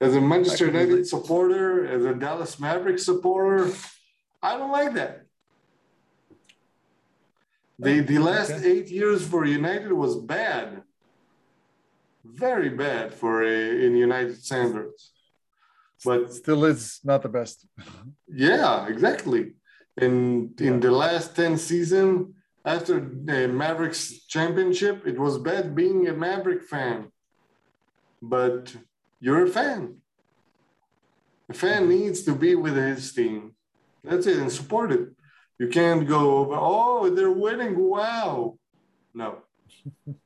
[0.00, 3.72] As a Manchester United supporter, as a Dallas Mavericks supporter,
[4.42, 5.26] I don't like that.
[7.78, 8.70] The the last okay.
[8.70, 10.82] eight years for United was bad.
[12.24, 15.10] very bad for a, in United standards.
[16.04, 17.66] But Still is not the best.
[18.32, 19.54] yeah, exactly.
[20.00, 26.12] In in the last 10 season, after the Mavericks championship, it was bad being a
[26.14, 27.12] Maverick fan.
[28.22, 28.74] But
[29.20, 29.98] you're a fan.
[31.50, 33.54] A fan needs to be with his team.
[34.04, 35.08] That's it, and support it.
[35.58, 37.78] You can't go over, oh, they're winning.
[37.78, 38.58] Wow.
[39.14, 39.42] No.
[40.06, 40.16] And,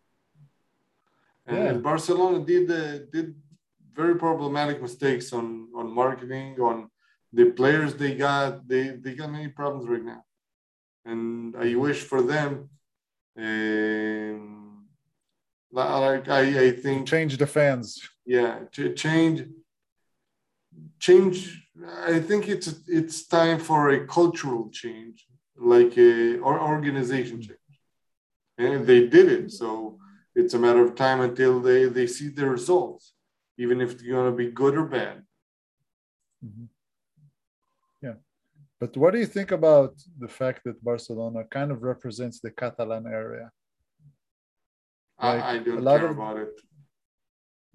[1.49, 1.71] Yeah.
[1.71, 3.35] and Barcelona did uh, did
[3.95, 6.91] very problematic mistakes on on marketing, on
[7.39, 8.67] the players they got.
[8.71, 10.23] They they got many problems right now,
[11.11, 12.51] and I wish for them.
[13.47, 14.87] Um,
[15.73, 17.87] like I, I think Change the fans.
[18.37, 19.39] yeah to change
[21.07, 21.37] change
[22.15, 22.69] i think it's
[22.99, 25.19] it's time for a cultural change
[25.73, 26.13] like a
[26.47, 27.75] or organization change
[28.63, 29.99] and they did it so
[30.41, 33.05] it's a matter of time until they they see the results
[33.63, 35.17] even if it's going to be good or bad
[36.49, 36.67] Mhm.
[38.81, 43.07] But what do you think about the fact that Barcelona kind of represents the Catalan
[43.07, 43.51] area?
[45.23, 46.55] Like, I, I a don't lot care of- about it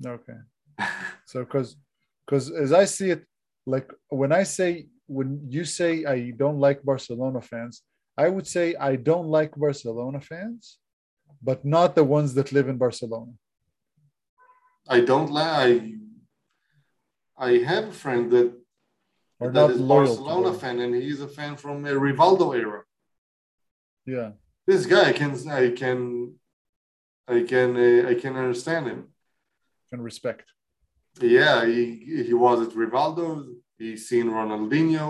[0.05, 0.39] Okay.
[1.25, 1.75] So, because
[2.25, 3.23] because as I see it,
[3.65, 7.83] like when I say when you say I don't like Barcelona fans,
[8.17, 10.77] I would say I don't like Barcelona fans,
[11.41, 13.33] but not the ones that live in Barcelona.
[14.97, 15.83] i don't like
[17.37, 18.49] i i have a friend that
[19.41, 22.81] Or that is barcelona fan and he's a fan from a rivaldo era
[24.05, 24.31] Yeah.
[24.67, 25.31] this guy I can
[25.61, 25.99] I can
[27.27, 29.01] I can uh, I can understand him.
[29.91, 30.45] And respect.
[31.21, 31.83] Yeah, he
[32.27, 33.27] he was at Rivaldo.
[33.77, 35.07] He seen Ronaldinho.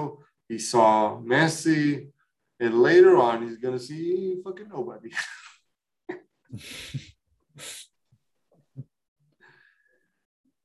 [0.50, 2.12] He saw Messi,
[2.60, 5.10] and later on he's gonna see fucking nobody.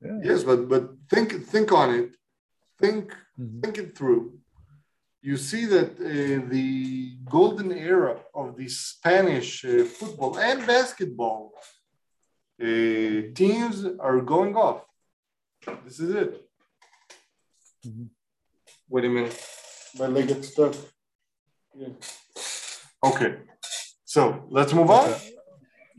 [0.01, 0.19] Yeah.
[0.29, 2.09] yes, but but think think on it.
[2.79, 3.61] Think Mhm.
[3.63, 4.39] think it through.
[5.21, 11.53] You see that uh, the golden era of the Spanish uh, football and basketball
[12.61, 14.81] uh, teams are going off.
[15.85, 16.31] This is it.
[17.85, 18.09] Mhm.
[18.89, 19.37] Wait a minute.
[19.99, 20.73] My leg gets stuck.
[21.75, 21.93] Yeah.
[23.03, 23.31] Okay.
[24.05, 25.13] So let's move on.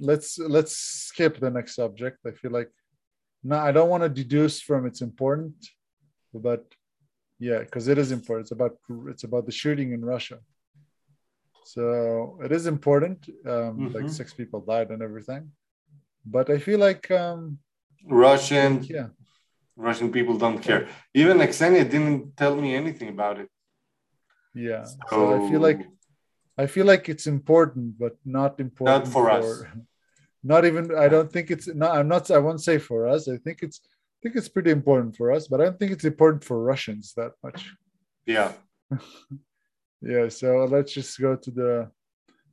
[0.00, 0.74] Let's let's
[1.08, 2.18] skip the next subject.
[2.26, 2.70] I feel like
[3.42, 5.54] no, I don't want to deduce from it's important,
[6.32, 6.64] but
[7.38, 8.44] yeah, because it is important.
[8.46, 8.74] It's about
[9.12, 10.38] it's about the shooting in Russia.
[11.64, 13.18] So it is important.
[13.46, 14.16] Um, Like Mhm.
[14.20, 15.42] six people died and everything,
[16.24, 17.58] but I feel like um,
[18.26, 19.08] Russian yeah,
[19.76, 20.88] Russian people don't care.
[21.14, 23.50] Even Xenia didn't tell me anything about it.
[24.54, 24.84] yeah.
[25.10, 25.80] So I feel like
[26.62, 29.46] I feel like it's important, but not important not for us.
[30.42, 30.84] Not even.
[31.04, 31.66] I don't think it's.
[31.66, 32.30] No, I'm not.
[32.30, 33.26] I won't say for us.
[33.28, 33.80] I think it's.
[34.18, 37.12] I think it's pretty important for us, but I don't think it's important for Russians
[37.16, 37.72] that much.
[38.26, 38.52] yeah.
[40.00, 40.28] Yeah.
[40.28, 41.90] So let's just go to the.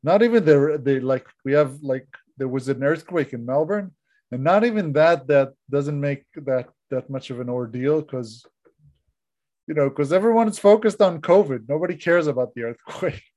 [0.02, 0.82] Not even the.
[0.84, 2.08] They like we have like
[2.38, 3.92] there was an earthquake in Melbourne,
[4.32, 5.28] and not even that.
[5.28, 8.44] That doesn't make that that much of an ordeal because.
[9.68, 11.70] You know, because everyone's focused on COVID.
[11.70, 13.22] Nobody cares about the earthquake.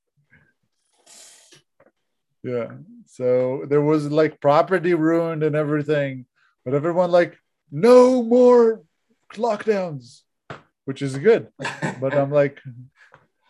[2.42, 2.68] Yeah.
[3.06, 6.26] So there was like property ruined and everything,
[6.64, 7.36] but everyone like
[7.70, 8.82] no more
[9.34, 10.22] lockdowns,
[10.84, 11.48] which is good.
[12.00, 12.60] But I'm like,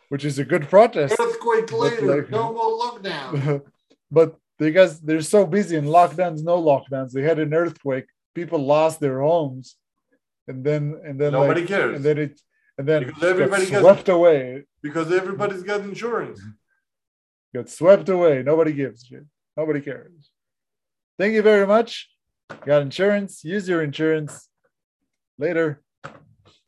[0.09, 1.17] which is a good protest.
[1.19, 3.63] Earthquake later, like- no more lockdown.
[4.11, 7.13] but because they're so busy in lockdowns, no lockdowns.
[7.13, 9.77] They had an earthquake, people lost their homes,
[10.49, 11.97] and then and then Nobody like, cares.
[11.97, 12.41] and then it
[12.77, 14.65] and then Because everybody got gets- swept away.
[14.83, 16.41] because everybody's got insurance.
[17.55, 18.43] Got swept away.
[18.43, 19.25] Nobody gives shit.
[19.57, 20.31] Nobody cares.
[21.19, 22.09] Thank you very much.
[22.65, 23.45] Got insurance.
[23.45, 24.49] Use your insurance.
[25.39, 25.83] Later.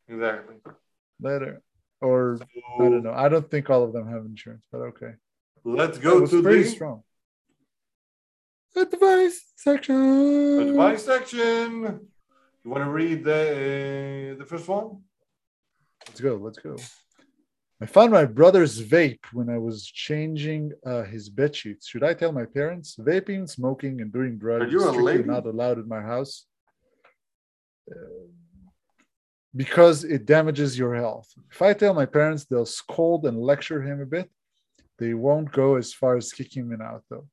[0.07, 0.55] Exactly.
[1.19, 1.61] Later.
[2.01, 2.39] Or
[2.79, 3.13] I don't know.
[3.13, 5.13] I don't think all of them have insurance, but okay.
[5.63, 7.03] Let's go to pretty the strong.
[8.75, 10.69] Advice section.
[10.69, 12.07] advice section.
[12.63, 15.01] You want to read the uh, the first one?
[16.07, 16.35] Let's go.
[16.35, 16.77] Let's go.
[17.81, 21.87] I found my brother's vape when I was changing uh, his bed sheets.
[21.87, 22.95] Should I tell my parents?
[22.99, 25.23] Vaping, smoking, and doing drugs Are you a lady?
[25.23, 26.45] not allowed in my house
[27.91, 28.27] Uh,
[29.63, 31.27] because it damages your health.
[31.51, 34.29] If I tell my parents, they'll scold and lecture him a bit.
[34.99, 37.27] They won't go as far as kicking him out, though.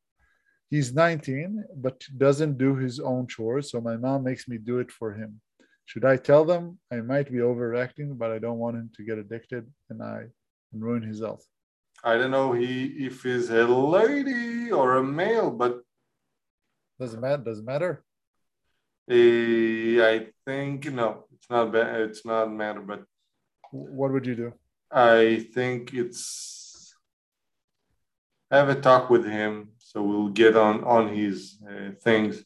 [0.71, 4.91] He's 19, but doesn't do his own chores, so my mom makes me do it
[4.91, 5.41] for him.
[5.85, 6.79] Should I tell them?
[6.91, 10.19] I might be overreacting, but I don't want him to get addicted and I
[10.73, 11.45] and ruin his health.
[12.05, 15.83] I don't know he if he's a lady or a male, but
[17.01, 17.43] Doesn't matter.
[17.43, 18.05] Doesn't matter.
[19.11, 22.01] Eh, I think no, it's not bad.
[22.03, 23.05] It's not matter, but
[23.71, 24.53] What would you do?
[24.91, 26.95] I think it's
[28.51, 32.43] have a talk with him, so we'll get on on his uh, things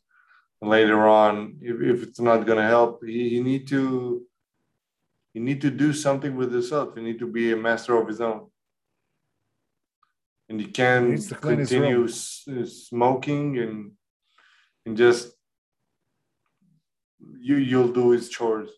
[0.61, 1.57] later on.
[1.61, 4.25] If, if it's not gonna help, he, he need to
[5.33, 6.95] he need to do something with himself.
[6.97, 8.51] He need to be a master of his own,
[10.49, 12.09] and he He can needs to clean his continue
[12.67, 13.93] smoking and
[14.85, 15.33] and just
[17.39, 18.71] you you'll do his chores.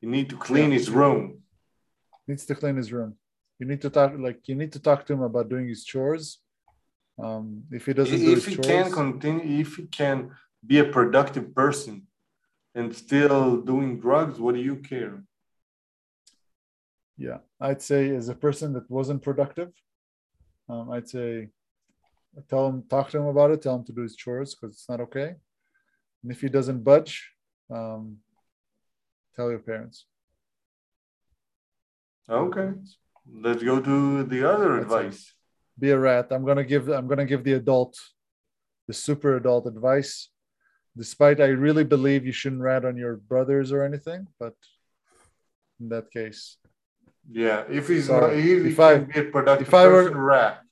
[0.00, 0.78] You need to clean Yeah.
[0.78, 1.42] his room.
[2.26, 3.16] Needs to clean his room.
[3.58, 6.24] You need to talk like you need to talk to him about doing his chores.
[7.18, 10.30] Um, if he doesn't do if his he chores, can continue if he can
[10.64, 12.06] be a productive person
[12.76, 15.24] and still doing drugs what do you care
[17.18, 19.72] yeah, I'd say as a person that wasn't productive,
[20.68, 21.48] um, I'd say
[22.48, 24.88] tell him, talk to him about it, tell him to do his chores because it's
[24.88, 25.34] not okay.
[26.22, 27.30] And if he doesn't budge,
[27.70, 28.18] um,
[29.36, 30.06] tell your parents.
[32.28, 32.70] okay
[33.34, 35.34] let's go to the other That's advice
[35.78, 36.26] Be a rat.
[36.30, 37.94] I'm gonna give I'm gonna give the adult,
[38.88, 40.30] the super adult advice.
[40.96, 44.56] Despite I really believe you shouldn't rat on your brothers or anything, but
[45.78, 46.58] in that case,
[47.30, 48.20] yeah if he's Sorry.
[48.20, 50.62] not if he If can I- be a productive if I were- person rat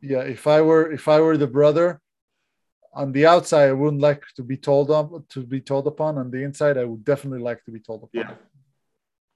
[0.00, 2.00] yeah if i were if i were the brother
[2.92, 6.18] on the outside i wouldn't like to be told up to be told upon.
[6.18, 8.20] On the inside i would definitely like to be told upon.
[8.22, 8.34] Yeah.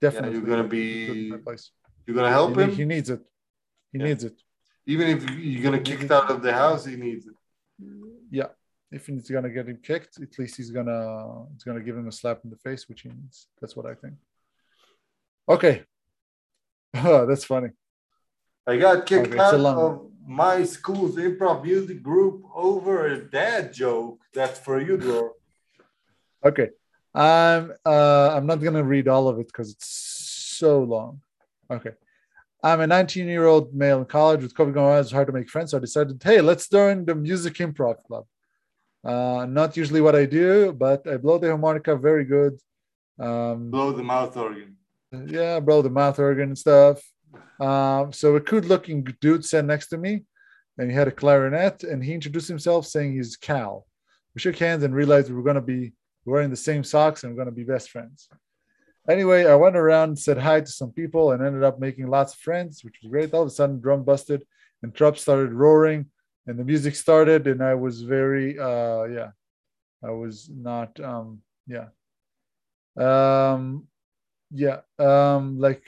[0.01, 0.87] Definitely you're gonna be
[1.27, 1.65] in that place.
[2.05, 2.71] you're gonna help he, him?
[2.81, 3.23] he needs it.
[3.93, 4.05] He Yeah.
[4.09, 4.37] needs it.
[4.93, 6.11] Even if you're gonna kick it.
[6.11, 7.35] out of the house he needs it.
[8.31, 8.51] Yeah.
[8.93, 11.01] If he's gonna get him kicked at least he's gonna
[11.55, 13.37] it's gonna give him a slap in the face which he needs.
[13.61, 14.17] That's what i think.
[15.49, 15.77] Okay
[16.93, 17.71] that's funny
[18.67, 24.19] I got kicked Okay, out of my school's improv music group over a dad joke.
[24.35, 25.33] That's for you, Dror.
[26.45, 26.71] Okay.
[27.15, 29.87] I'm uh I'm not gonna read all of it because it's
[30.59, 31.21] so long.
[31.71, 31.93] Okay.
[32.63, 35.01] I'm a 19 year old male in college with COVID going on.
[35.01, 35.71] It's hard to make friends.
[35.71, 38.25] So I decided, hey, let's join the music improv club.
[39.05, 42.59] Uh, not usually what I do, but I blow the harmonica very good.
[43.21, 44.77] Um, Blow the mouth organ.
[45.13, 47.01] Yeah, blow the mouth organ and stuff.
[47.61, 50.25] Um, so a good looking dude sat next to me
[50.79, 53.87] and he had a clarinet and he introduced himself saying he's Cal.
[54.35, 55.93] We shook hands and realized we were going to be
[56.25, 58.29] wearing the same socks and we're going to be best friends.
[59.09, 62.41] Anyway, I went around said hi to some people and ended up making lots of
[62.41, 63.33] friends, which was great.
[63.33, 64.45] All of a sudden, drum busted
[64.83, 66.07] and Trump started roaring
[66.47, 69.31] and the music started and I was very, uh, yeah,
[70.05, 71.87] I was not, um, yeah.
[72.97, 73.87] Um,
[74.51, 75.83] yeah, um, like,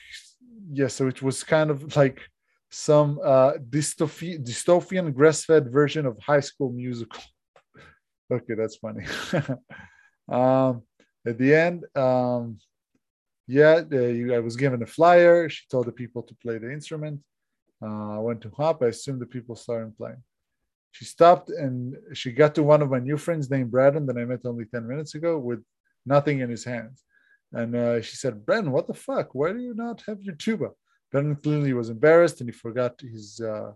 [0.72, 2.20] yeah, so it was kind of like
[2.70, 7.22] some uh, dystophi- dystopian grass-fed version of High School Musical.
[8.32, 9.04] okay, that's funny.
[10.30, 10.82] um,
[11.26, 12.58] at the end, um,
[13.46, 15.48] yeah, I was given a flyer.
[15.48, 17.20] She told the people to play the instrument.
[17.82, 18.82] Uh, I went to hop.
[18.82, 20.22] I assumed the people started playing.
[20.90, 24.24] She stopped and she got to one of my new friends named Braden that I
[24.24, 25.62] met only 10 minutes ago with
[26.04, 27.04] nothing in his hands.
[27.52, 29.34] And uh, she said, Brendan, what the fuck?
[29.34, 30.70] Why do you not have your tuba?
[31.10, 33.72] Brendan clearly was embarrassed and he forgot his uh,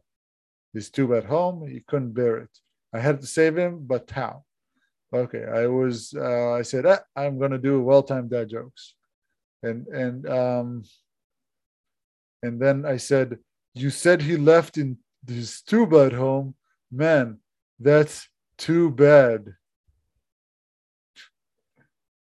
[0.74, 1.66] his tuba at home.
[1.66, 2.50] He couldn't bear it.
[2.92, 4.44] I had to save him, but how?
[5.14, 8.94] Okay, I was uh, I said ah, I'm gonna do well-timed dad jokes,
[9.62, 10.82] and and um,
[12.42, 13.38] and then I said,
[13.74, 16.54] you said he left in his tuba at home,
[16.90, 17.38] man.
[17.78, 19.54] That's too bad.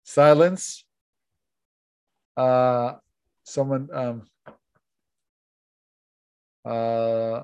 [0.03, 0.85] Silence
[2.38, 2.93] uh
[3.43, 4.21] someone um
[6.65, 7.43] uh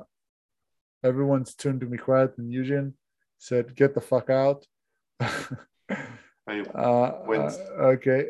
[1.03, 2.93] everyone's turned to me quiet and Eugene
[3.37, 4.65] said get the fuck out.
[6.45, 8.25] Uh, uh, okay.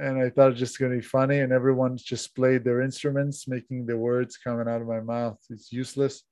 [0.00, 2.82] And i thought it was just going to be funny and everyone's just played their
[2.82, 5.38] instruments making the words coming out of my mouth.
[5.50, 6.24] It's useless.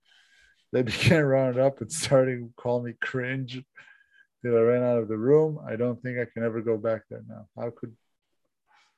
[0.72, 3.62] They began rounding up and starting to call me cringe
[4.42, 5.60] till i ran out of the room.
[5.64, 7.46] I don't think i can ever go back there now.
[7.56, 7.94] How could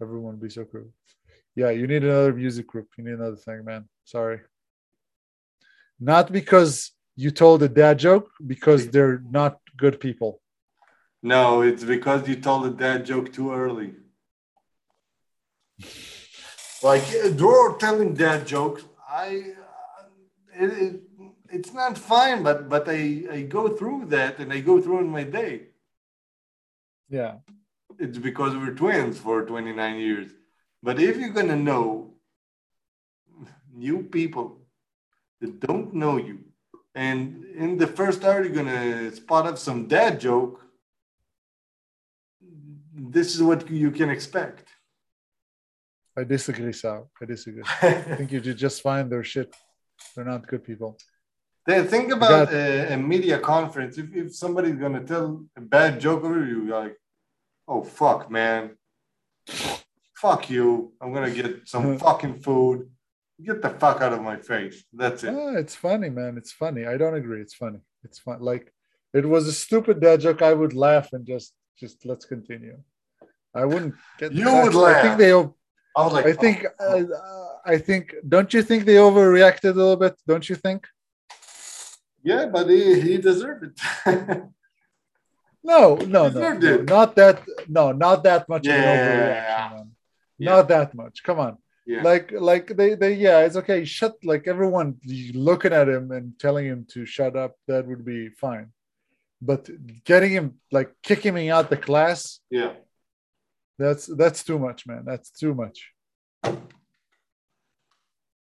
[0.02, 0.88] everyone be so cool.
[1.54, 4.40] yeah you need another music group you need another thing man sorry
[6.00, 10.40] not because you told a dad joke because they're not good people
[11.34, 13.90] No, it's because you told a dad joke too early.
[16.82, 21.00] Like uh, Dror telling dad jokes, I uh, it, it,
[21.48, 25.08] it's not fine, but but I I go through that and I go through in
[25.18, 25.54] my day.
[27.08, 27.34] yeah
[27.98, 30.32] It's because we're twins for 29 years.
[30.82, 32.14] But if you're gonna know
[33.72, 34.60] new people
[35.40, 36.40] that don't know you,
[36.94, 40.60] and in the first hour you're gonna spot up some dad joke,
[42.92, 44.68] this is what you can expect.
[46.16, 47.06] I disagree, Saar.
[47.20, 47.64] I disagree.
[47.82, 49.54] I think you just find their shit.
[50.14, 50.96] They're not good people.
[51.66, 53.96] Then think about a, a, media conference.
[53.96, 56.96] If, if somebody's gonna tell a bad joke over you, you're like,
[57.68, 58.76] oh fuck, man.
[60.16, 60.92] Fuck you.
[61.00, 62.90] I'm gonna get some fucking food.
[63.44, 64.84] Get the fuck out of my face.
[64.92, 65.34] That's it.
[65.34, 66.36] Ah, it's funny, man.
[66.38, 66.86] It's funny.
[66.86, 67.40] I don't agree.
[67.40, 67.80] It's funny.
[68.04, 68.40] It's fun.
[68.40, 68.72] Like
[69.12, 70.42] it was a stupid dad joke.
[70.42, 72.78] I would laugh and just just let's continue.
[73.54, 74.32] I wouldn't get.
[74.32, 74.96] You would laugh.
[74.96, 75.32] I think they.
[75.32, 76.66] I was like, I think.
[76.80, 77.12] Oh, oh.
[77.12, 78.14] Uh, I think.
[78.28, 80.16] Don't you think they overreacted a little bit?
[80.26, 80.86] Don't you think?
[82.22, 84.42] Yeah, but he, he deserved it.
[85.64, 87.42] no, no, no, no, not that.
[87.68, 88.66] No, not that much.
[88.66, 89.82] Yeah,
[90.38, 90.52] yeah.
[90.52, 91.22] Not that much.
[91.22, 91.58] Come on.
[91.86, 92.02] Yeah.
[92.02, 93.84] Like, like they, they, yeah, it's okay.
[93.84, 94.98] Shut, like everyone
[95.34, 97.56] looking at him and telling him to shut up.
[97.66, 98.72] That would be fine.
[99.42, 99.68] But
[100.04, 102.40] getting him, like kicking me out the class.
[102.50, 102.72] Yeah.
[103.78, 105.02] That's that's too much, man.
[105.04, 105.90] That's too much.
[106.44, 106.52] I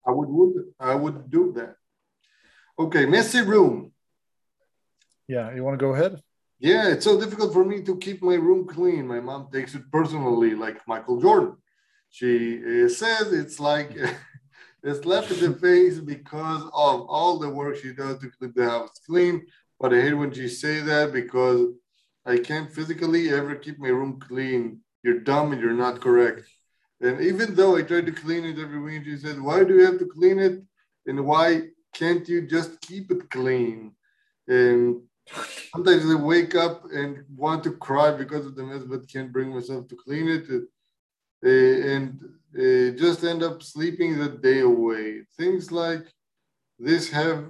[0.07, 1.75] would, would I would do that.
[2.77, 3.93] Okay, messy room.
[5.27, 6.19] Yeah, you want to go ahead?
[6.59, 9.07] Yeah, it's so difficult for me to keep my room clean.
[9.07, 11.55] My mom takes it personally, like Michael Jordan.
[12.09, 13.95] She uh, says it's like
[14.83, 18.69] it's left in the face because of all the work she does to keep the
[18.69, 19.45] house clean.
[19.79, 21.69] But I hate when she say that because
[22.25, 24.81] I can't physically ever keep my room clean.
[25.03, 26.41] You're dumb and you're not correct.
[26.99, 29.85] And even though I try to clean it every week, she said, "Why do you
[29.85, 30.61] have to clean it?
[31.05, 33.93] And why can't you just keep it clean?
[34.47, 35.03] And
[35.71, 39.53] sometimes I wake up and want to cry because of the mess, but can't bring
[39.53, 40.45] myself to clean it.
[41.45, 41.49] Uh,
[41.93, 42.19] and
[42.57, 45.21] uh, just end up sleeping the day away.
[45.37, 46.05] Things like
[46.77, 47.45] this have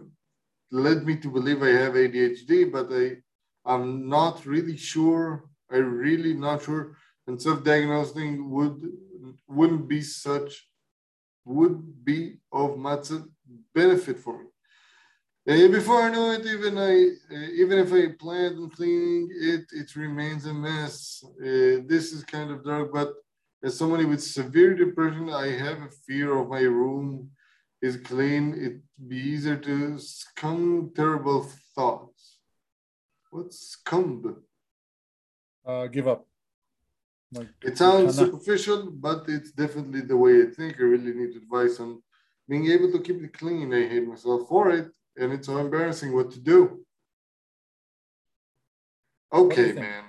[0.71, 3.17] led me to believe I have ADHD, but I,
[3.65, 5.45] I'm not really sure.
[5.71, 6.97] I'm really not sure.
[7.27, 8.81] And self-diagnosing would
[9.47, 10.67] wouldn't be such
[11.45, 13.09] would be of much
[13.73, 14.48] benefit for me.
[15.49, 16.93] Before I know it, even I,
[17.33, 21.23] even if I planned on cleaning it, it remains a mess.
[21.25, 23.15] Uh, this is kind of dark, but
[23.63, 27.31] as somebody with severe depression, I have a fear of my room
[27.81, 28.53] is clean.
[28.53, 31.41] It'd be easier to succumb terrible
[31.73, 32.37] thoughts.
[33.31, 34.43] What's succumb?
[35.65, 36.27] Uh, give up.
[37.31, 40.75] Like, it sounds superficial, but it's definitely the way I think.
[40.79, 42.03] I really need advice on
[42.47, 43.73] being able to keep it clean.
[43.73, 46.85] I hate myself for it, and it's so embarrassing what to do.
[49.33, 50.03] Okay, what man.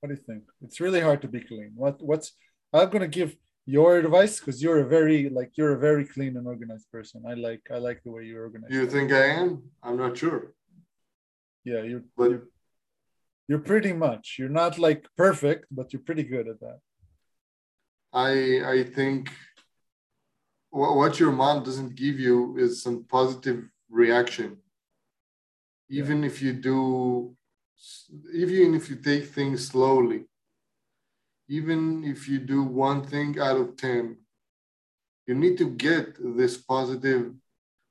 [0.00, 0.44] What do you think?
[0.62, 1.72] It's really hard to be clean.
[1.74, 2.32] What what's
[2.72, 3.36] I'm gonna give
[3.66, 7.24] your advice because you're a very like you're a very clean and organized person.
[7.28, 8.70] I like I like the way you organize.
[8.70, 9.62] You think I am?
[9.82, 10.54] I'm not sure.
[11.64, 12.48] Yeah, you but you're,
[13.48, 14.36] you're pretty much.
[14.38, 16.78] You're not like perfect, but you're pretty good at that.
[18.12, 19.30] I I think
[20.70, 24.58] what your mom doesn't give you is some positive reaction.
[25.88, 26.26] Even yeah.
[26.26, 27.34] if you do
[28.34, 30.24] even if you take things slowly
[31.48, 34.16] even if you do one thing out of 10
[35.28, 37.32] you need to get this positive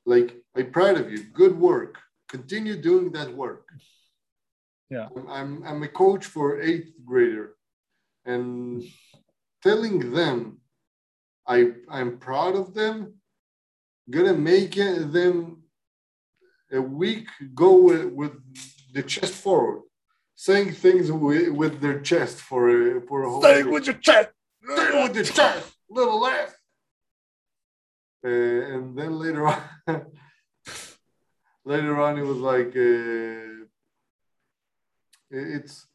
[0.06, 1.98] like i'm proud of you good work
[2.28, 3.70] continue doing that work.
[4.90, 5.10] Yeah.
[5.30, 7.56] I'm i'm a coach for eighth grader
[8.26, 8.84] and
[9.62, 10.57] telling them
[11.48, 13.14] I, I'm proud of them.
[14.10, 15.64] Gonna make them
[16.72, 18.34] a week go with, with
[18.94, 19.82] the chest forward,
[20.36, 23.42] saying things with, with their chest for a for a whole.
[23.42, 24.30] Saying with your chest.
[24.66, 26.56] Saying with your chest, little laugh.
[28.26, 29.62] Uh, and then later on,
[31.66, 33.66] later on, it was like uh,
[35.30, 35.86] it's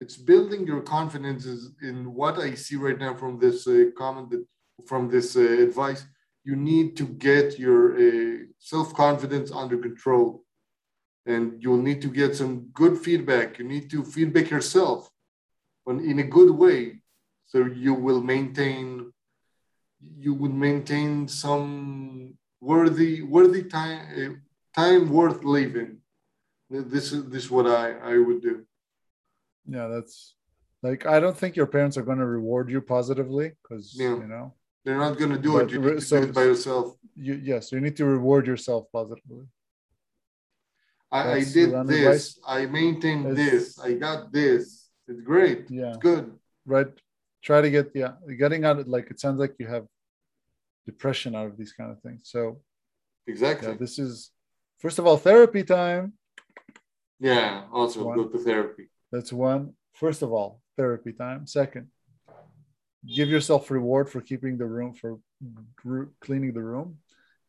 [0.00, 1.46] it's building your confidence
[1.82, 4.44] in what I see right now from this uh, comment that
[4.86, 6.04] from this uh, advice,
[6.44, 10.44] you need to get your uh, self confidence under control.
[11.26, 13.58] And you'll need to get some good feedback.
[13.58, 15.10] You need to feedback yourself
[15.86, 17.02] on, in a good way.
[17.46, 19.12] So you will maintain,
[20.18, 25.98] you would maintain some worthy, worthy time, uh, time worth living.
[26.70, 28.64] This is this is what I, I would do.
[29.66, 30.34] Yeah, that's
[30.82, 34.16] like I don't think your parents are going to reward you positively because yeah.
[34.16, 35.70] you know they're not going to do but, it.
[35.72, 36.96] You so, do it by yourself.
[37.16, 39.46] You, yes, you need to reward yourself positively.
[41.10, 42.36] I, I did this.
[42.36, 42.38] Advice.
[42.46, 43.78] I maintained it's, this.
[43.78, 44.88] I got this.
[45.06, 45.70] It's great.
[45.70, 45.88] Yeah.
[45.88, 46.32] It's good.
[46.66, 46.88] Right.
[47.42, 49.86] Try to get yeah, getting out of like it sounds like you have
[50.84, 52.22] depression out of these kind of things.
[52.24, 52.60] So
[53.26, 53.68] exactly.
[53.68, 54.30] Yeah, this is
[54.78, 56.14] first of all therapy time.
[57.20, 57.64] Yeah.
[57.72, 58.16] Also one.
[58.16, 58.88] go to therapy.
[59.10, 59.74] That's one.
[59.94, 61.46] first of all, therapy time.
[61.46, 61.88] Second,
[63.06, 65.18] give yourself reward for keeping the room for
[66.20, 66.98] cleaning the room.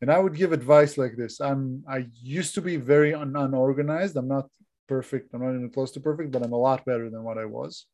[0.00, 1.40] And I would give advice like this.
[1.40, 4.16] I'm I used to be very un- unorganized.
[4.16, 4.48] I'm not
[4.88, 5.34] perfect.
[5.34, 7.86] I'm not even close to perfect, but I'm a lot better than what I was.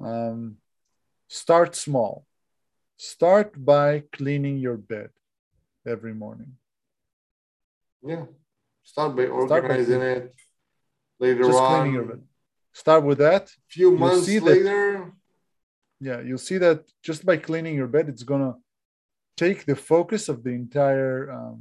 [0.00, 0.56] Um,
[1.28, 2.24] start small.
[2.96, 5.10] Start by cleaning your bed
[5.86, 6.52] every morning.
[8.02, 8.24] Yeah.
[8.84, 10.34] Start by Start by organizing it.
[11.18, 12.22] Later Just on, cleaning your bed.
[12.72, 13.50] Start with that.
[13.68, 15.12] few months see that- later,
[16.00, 18.54] Yeah, you'll see that just by cleaning your bed, it's gonna
[19.36, 21.60] take the focus of the entire um,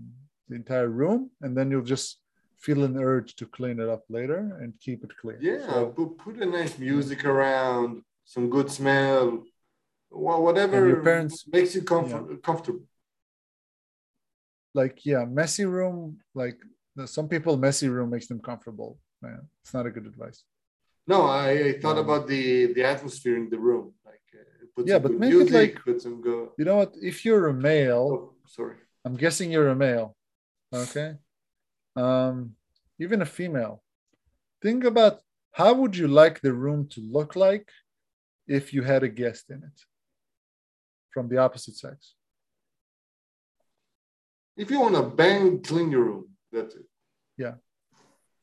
[0.50, 2.20] the entire room, and then you'll just
[2.60, 5.38] feel an urge to clean it up later and keep it clean.
[5.42, 9.44] yeah, So, put, put a nice music around, some good smell,
[10.12, 12.86] wha- whatever your parents- makes you comfort, comfortable.
[14.74, 16.20] like yeah, messy room.
[16.34, 16.58] Like
[17.06, 19.00] some people, messy room makes them comfortable.
[19.22, 20.44] Man, it's not a good advice.
[21.08, 23.94] No, I, I thought Um, about the the atmosphere in the room.
[24.76, 26.54] Put Yeah, but make it like- some go.
[26.58, 26.94] You know what?
[27.02, 28.78] If you're a male, Oh, sorry.
[29.06, 30.16] I'm guessing you're a male.
[30.74, 31.16] Okay.
[31.96, 32.56] Um,
[33.00, 33.82] even a female.
[34.62, 35.22] Think about
[35.54, 37.70] how would you like the room to look like
[38.48, 39.80] if you had a guest in it
[41.12, 42.16] from the opposite sex?
[44.58, 46.30] If you want to bang, clean your room.
[46.52, 46.86] That's it.
[47.38, 47.56] Yeah,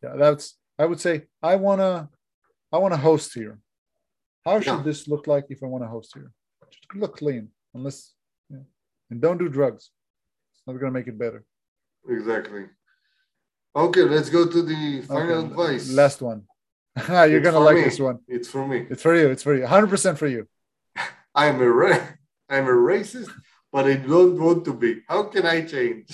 [0.03, 2.11] yeah, that's I would say I wanna
[2.71, 3.59] I wanna host here.
[4.45, 4.83] How should Yeah.
[4.83, 6.31] this look like if I want to host here?
[6.71, 8.15] Should look clean, unless
[8.51, 8.65] yeah.
[9.11, 9.91] and don't do drugs.
[10.53, 11.45] It's not gonna make it better.
[12.09, 12.65] Exactly.
[13.75, 15.91] Okay, let's go to the final Okay, advice.
[15.93, 16.43] Last one.
[17.09, 17.85] You're It's gonna like me.
[17.85, 18.19] this one.
[18.29, 18.87] It's for me.
[18.91, 19.29] It's for you.
[19.31, 19.65] It's for you.
[19.65, 20.47] 100% for you.
[21.35, 22.09] I'm a ra-
[22.51, 23.31] I'm a racist,
[23.73, 25.01] but I don't want to be.
[25.09, 26.09] How can I change?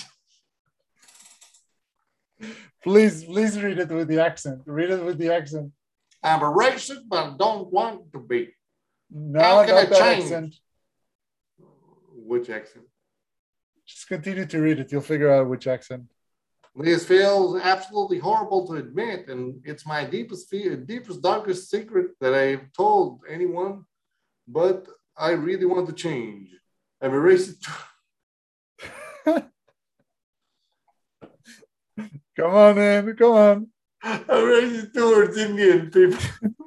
[2.81, 4.61] Please, please read it with the accent.
[4.65, 5.71] Read it with the accent.
[6.21, 8.49] I'm a racist, but I don't want to be.
[9.09, 10.23] No, How can I change?
[10.23, 10.55] accent.
[12.13, 12.85] Which accent?
[13.87, 14.91] Just continue to read it.
[14.91, 16.03] You'll figure out which accent.
[16.75, 22.33] This feels absolutely horrible to admit, and it's my deepest fear, deepest, darkest secret that
[22.33, 23.85] I've told anyone.
[24.47, 24.87] But
[25.17, 26.49] I really want to change.
[27.01, 27.65] I'm a racist.
[29.25, 29.43] Come
[32.55, 33.15] on, man.
[33.15, 33.67] Come on.
[34.03, 36.19] I'm racist towards Indian people.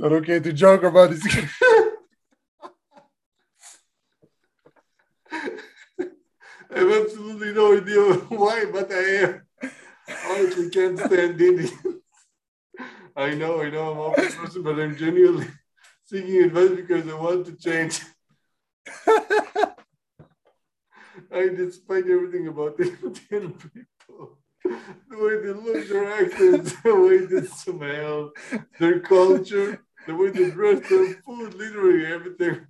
[0.00, 1.26] not okay to joke about this.
[6.70, 9.46] I have absolutely no idea why, but I am.
[10.30, 11.72] Honestly, can't stand Indians.
[13.16, 15.48] I know, I know, I'm a person, but I'm genuinely
[16.04, 18.00] seeking advice because I want to change.
[21.32, 22.84] I despite everything about the
[23.30, 24.38] Indian people.
[24.64, 28.32] The way they look, their accents, the way they smell,
[28.78, 32.66] their culture, the way they dress, their food, literally everything.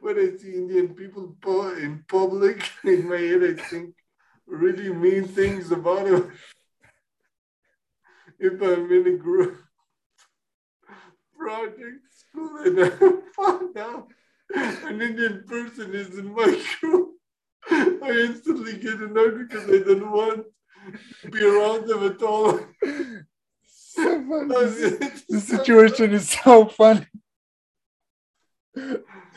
[0.00, 1.34] When I see Indian people
[1.78, 3.94] in public, in my head, I think
[4.46, 6.32] really mean things about them.
[8.38, 9.58] If I'm in a group
[11.38, 12.90] project school and I
[13.36, 14.08] find out
[14.54, 17.10] an Indian person is in my group,
[17.70, 20.46] I instantly get annoyed because I don't want
[21.22, 22.60] to be around them at all.
[23.66, 24.96] so funny.
[25.28, 27.06] This situation is so funny.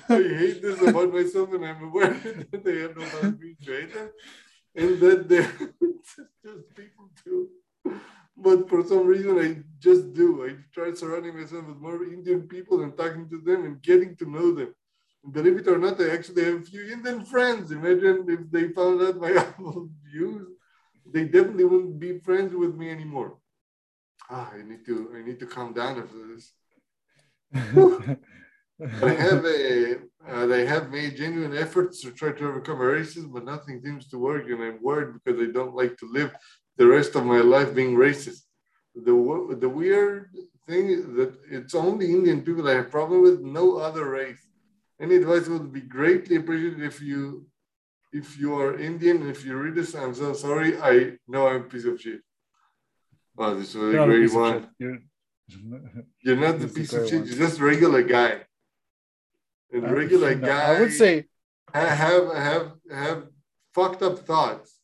[0.08, 2.14] I hate this about myself, and I'm aware
[2.52, 4.10] that I have no boundaries them,
[4.76, 5.52] and that they're
[6.44, 7.50] just people too.
[8.38, 10.46] But for some reason, I just do.
[10.46, 14.30] I try surrounding myself with more Indian people and talking to them and getting to
[14.30, 14.76] know them.
[15.32, 17.72] Believe it or not, I actually have a few Indian friends.
[17.72, 20.48] Imagine if they found out my awful views,
[21.12, 23.38] they definitely wouldn't be friends with me anymore.
[24.30, 25.14] Ah, I need to.
[25.16, 26.54] I need to calm down after this.
[29.02, 29.98] I have a,
[30.28, 34.18] uh, they have made genuine efforts to try to overcome racism, but nothing seems to
[34.18, 36.32] work, and I'm worried because I don't like to live
[36.78, 38.42] the rest of my life being racist.
[38.96, 40.30] The the weird
[40.68, 44.44] thing is that it's only Indian people I have problem with, no other race.
[45.00, 47.46] Any advice would be greatly appreciated if you
[48.14, 49.94] if you are Indian and if you read this.
[49.96, 50.80] I'm so sorry.
[50.82, 52.22] I know I'm a piece of shit.
[53.38, 54.70] Oh, this was a You're not a great one.
[54.80, 55.00] You're-
[56.24, 57.20] You're not the is piece of shit.
[57.20, 57.28] one.
[57.28, 58.42] You're just a regular guy.
[59.72, 60.76] And regular guy.
[60.76, 61.26] I would say
[61.74, 63.28] ha- have have have
[63.74, 64.80] fucked up thoughts.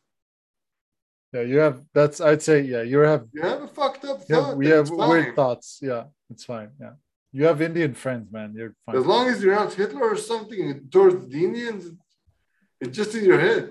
[1.34, 4.28] yeah, you have that's I'd say yeah, you have You have a fucked up have,
[4.28, 4.58] thought.
[4.58, 5.80] we that's have weird thoughts.
[5.82, 6.72] Yeah, it's fine.
[6.80, 6.94] Yeah.
[7.34, 8.54] You have Indian friends, man.
[8.58, 8.96] You're fine.
[8.98, 11.84] As long as you're not Hitler or something towards the Indians,
[12.82, 13.64] it's just in your head.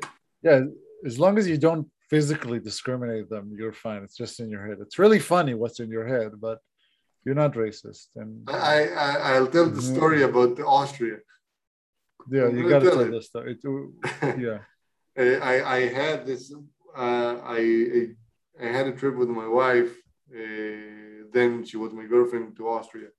[0.42, 0.60] yeah,
[1.04, 4.02] as long as you don't physically discriminate them, you're fine.
[4.02, 4.78] It's just in your head.
[4.80, 6.58] It's really funny what's in your head, but
[7.24, 8.06] you're not racist.
[8.16, 9.94] And I, I I'll tell the Mhm.
[9.96, 11.18] story about Austria.
[12.36, 13.50] yeah, you gotta tell tell this story.
[13.52, 13.62] It,
[14.46, 14.60] yeah.
[15.24, 16.42] I I I had this.
[17.04, 17.60] Uh, I
[18.64, 19.92] I had a trip with my wife.
[20.40, 23.10] Uh, then she was my girlfriend to Austria.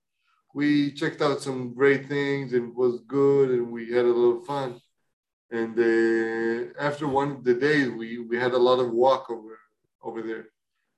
[0.53, 4.80] We checked out some great things and was good, and we had a of fun.
[5.49, 9.60] And uh, after one of the days, we we had a lot of walk over
[10.03, 10.48] over there.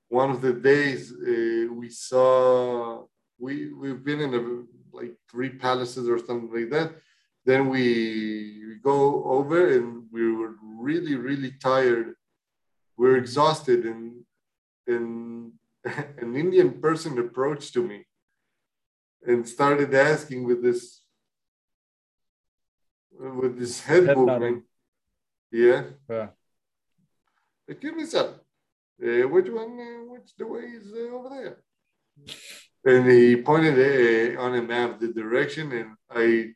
[0.08, 3.04] One of the days uh, we saw
[3.38, 6.94] we we've been in a, like three palaces or something like that
[7.44, 12.14] then we, we go over and we were really really tired
[12.96, 14.24] we're exhausted and
[14.86, 15.52] and
[16.18, 18.06] an indian person approached to me
[19.26, 21.02] and started asking with this
[23.10, 24.64] with this head, Head movement
[25.50, 26.28] yeah Yeah.
[27.70, 28.30] "Uh, give me some
[29.06, 31.56] uh, which one uh, which the way is uh, over there
[32.86, 36.54] and he pointed uh, on a map the direction and i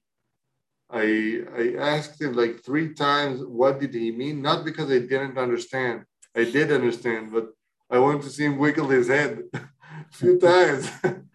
[0.91, 1.65] I I
[1.95, 4.41] asked him like three times what did he mean?
[4.41, 6.05] Not because I didn't understand.
[6.35, 7.47] I did understand, but
[7.91, 10.91] I wanted to see him wiggle his head a few times.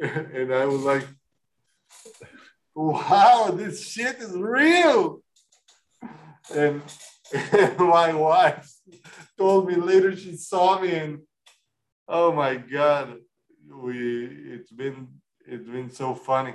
[0.34, 1.06] and I was like,
[2.74, 5.22] wow, this shit is real.
[6.54, 6.82] And,
[7.52, 8.72] and my wife
[9.38, 11.20] told me later she saw me and
[12.08, 13.18] oh my god,
[13.72, 15.08] we it's been
[15.46, 16.54] it's been so funny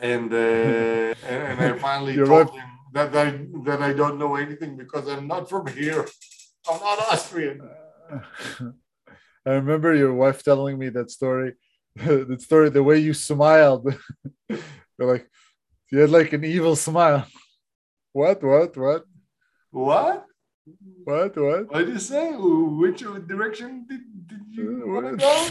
[0.00, 4.36] and uh, and, and I finally told wife- him that I that I don't know
[4.36, 6.06] anything because I'm not from here.
[6.70, 7.68] I'm not Austrian.
[9.44, 11.54] I remember your wife telling me that story.
[11.96, 13.94] the story, the way you smiled.
[14.48, 15.28] You're like,
[15.90, 17.26] you had like an evil smile.
[18.14, 18.42] What?
[18.44, 18.76] What?
[18.76, 19.04] What?
[19.70, 20.26] What?
[21.04, 21.34] What?
[21.34, 21.72] What?
[21.72, 22.32] What did you say?
[22.36, 25.48] Which direction did, did you uh, want to go?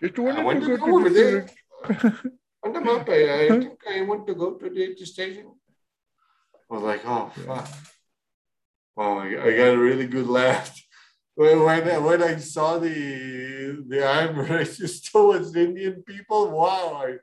[0.00, 1.50] It I want to to go to the
[2.62, 5.50] On the map, I, I think I want to go to the, station.
[6.70, 7.68] I was like, oh fuck.
[8.96, 10.70] Oh my god, I got a really good laugh.
[11.34, 17.16] When, when, I- when I saw the the arm racist towards Indian people, wow, I,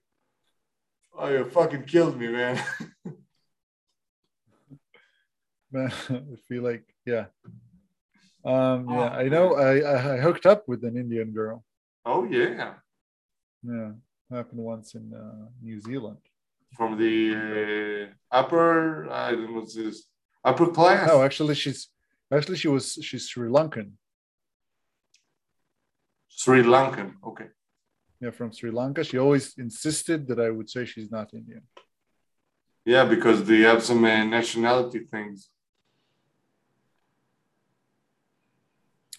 [1.23, 2.61] I it fucking killed me, man.
[5.71, 7.25] Man, I feel like, yeah.
[8.45, 9.55] Um, yeah, Oh, I know.
[9.55, 11.65] I, I I hooked up with an Indian girl.
[12.05, 12.75] Oh yeah,
[13.63, 13.91] Yeah,
[14.31, 16.19] happened once in uh, New Zealand.
[16.77, 20.05] from the uh, upper, I don't know what's this,
[20.45, 21.05] upper class.
[21.07, 21.89] No, actually, she's
[22.31, 23.91] actually she was she's Sri Lankan.
[26.29, 27.13] Sri Lankan.
[27.25, 27.47] Okay.
[28.19, 29.03] Yeah, from Sri Lanka.
[29.03, 31.63] She always insisted that I would say she's not Indian.
[32.85, 35.49] Yeah, because they have some uh, nationality things.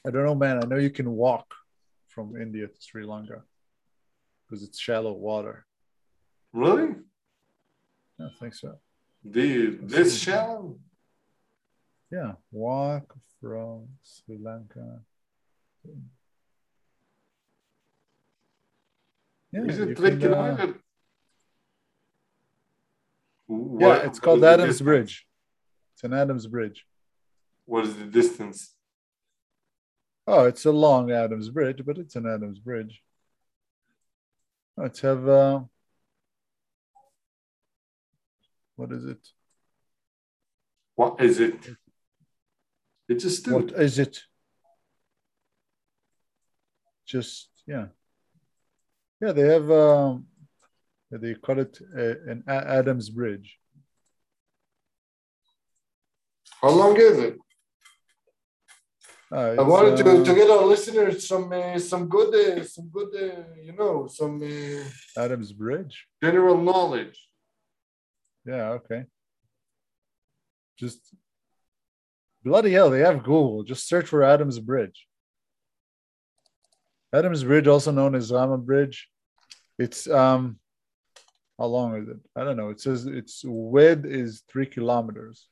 [0.07, 0.61] I don't know, man.
[0.63, 1.47] I know you can walk
[2.09, 3.43] from India to Sri Lanka
[4.49, 5.67] because it's shallow water.
[6.53, 6.95] Really?
[8.21, 8.79] I think so.
[9.25, 10.79] The this shallow?
[12.11, 15.01] Yeah, walk from Sri Lanka.
[19.53, 20.73] Yeah, Is it uh,
[23.79, 24.81] yeah, it's called Adams?
[24.81, 25.27] Bridge.
[25.95, 26.87] It's an Adams Bridge.
[27.67, 28.75] What is the distance?
[30.27, 33.03] Oh, it's a long Adams Bridge, but it's an Adams Bridge.
[34.77, 35.61] Let's have uh,
[38.77, 39.19] what is it?
[40.95, 41.59] What is it?
[43.09, 43.73] It's a What student.
[43.73, 44.21] is it?
[47.07, 47.87] Just yeah,
[49.21, 49.33] yeah.
[49.33, 50.27] They have um,
[51.11, 53.59] they call it uh, an Adams Bridge.
[56.61, 57.39] How long is it?
[59.31, 62.89] Uh, I wanted to, uh, to get our listeners some uh, some good uh, some
[62.89, 66.07] good uh, you know some uh, Adams Bridge.
[66.23, 67.17] general knowledge.
[68.45, 69.05] Yeah, okay.
[70.79, 71.15] Just
[72.45, 73.63] bloody hell, they have Google.
[73.63, 75.07] Just search for Adams Bridge.
[77.13, 79.09] Adams Bridge, also known as Rama Bridge.
[79.79, 80.59] It's um
[81.59, 82.19] how long is it?
[82.37, 82.71] I don't know.
[82.71, 85.47] It says its width is three kilometers.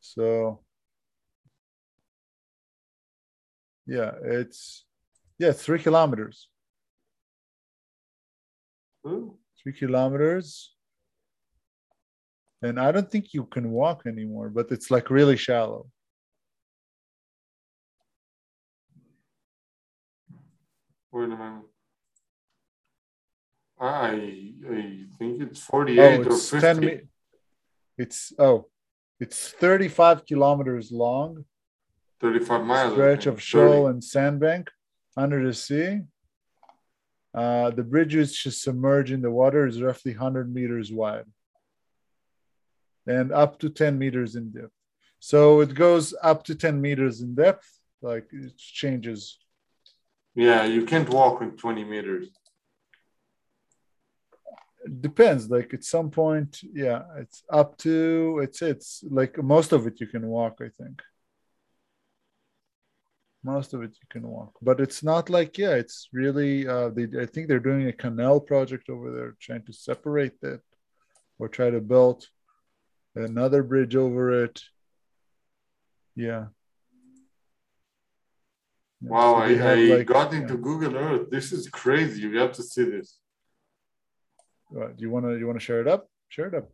[0.00, 0.60] So
[3.86, 4.84] yeah, it's
[5.38, 6.48] yeah, three kilometers.
[9.04, 9.28] Hmm?
[9.62, 10.74] three kilometers.
[12.62, 15.86] And I don't think you can walk anymore, but it's like really shallow.
[21.12, 21.62] Wait a minute.
[23.80, 26.60] I I think it's Oh, 48 or it's 50.
[26.60, 27.00] 10 me-
[27.98, 28.66] It's oh,
[29.18, 31.44] It's 35 kilometers long,
[32.20, 32.92] 35 miles.
[32.92, 33.90] Stretch of shoal 30.
[33.94, 34.68] and sandbank
[35.16, 36.00] under the sea.
[37.34, 41.24] Uh, the bridge which is submerged in the water is roughly 100 meters wide
[43.10, 44.72] and up to 10 meters in depth.
[45.18, 47.68] So it goes up to 10 meters in depth,
[48.00, 49.38] like it changes.
[50.34, 52.28] Yeah, you can't walk in 20 meters.
[54.84, 55.50] It depends.
[55.50, 60.06] Like at some point, yeah, it's up to it's it's like most of it you
[60.06, 61.02] can walk, I think.
[63.42, 66.68] Most of it you can walk, but it's not like yeah, it's really.
[66.68, 70.62] Uh, they I think they're doing a canal project over there, trying to separate that,
[71.38, 72.26] or try to build
[73.14, 74.62] another bridge over it.
[76.16, 76.46] Yeah.
[79.02, 80.40] Yeah, Wow, so I, have, I like, got yeah.
[80.40, 81.30] into Google Earth.
[81.30, 82.20] This is crazy.
[82.20, 83.18] You have to see this.
[84.68, 86.08] What, do you want to you want to share it up?
[86.28, 86.70] Share it up.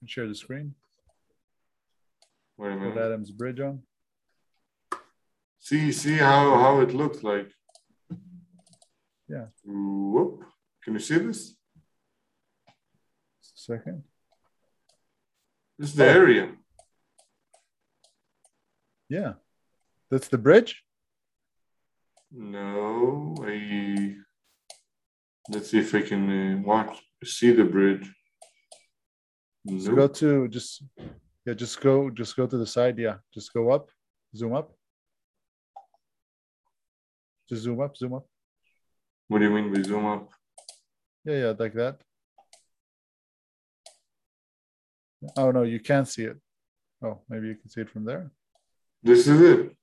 [0.00, 0.74] And share the screen
[2.58, 2.96] Wait a minute.
[2.96, 3.82] Adam's bridge on.
[5.60, 7.50] See, see how, how it looks like.
[9.28, 9.46] Yeah.
[9.64, 10.44] Whoop.
[10.82, 11.56] Can you see this?
[13.42, 14.04] Second.
[15.78, 16.52] This is the area.
[19.08, 19.34] Yeah.
[20.10, 20.82] That's the bridge?
[22.32, 24.14] No, I.
[25.48, 28.10] Let's see if I can uh, watch, see the bridge.
[29.64, 29.96] Nope.
[29.96, 30.84] go to just
[31.44, 32.98] yeah, just go just go to the side.
[32.98, 33.16] Yeah.
[33.32, 33.90] Just go up.
[34.34, 34.72] Zoom up.
[37.48, 38.26] Just zoom up, zoom up.
[39.28, 40.30] What do you mean by zoom up?
[41.24, 42.00] Yeah, yeah, like that.
[45.36, 46.36] Oh no, you can't see it.
[47.02, 48.30] Oh, maybe you can see it from there.
[49.02, 49.76] This is it.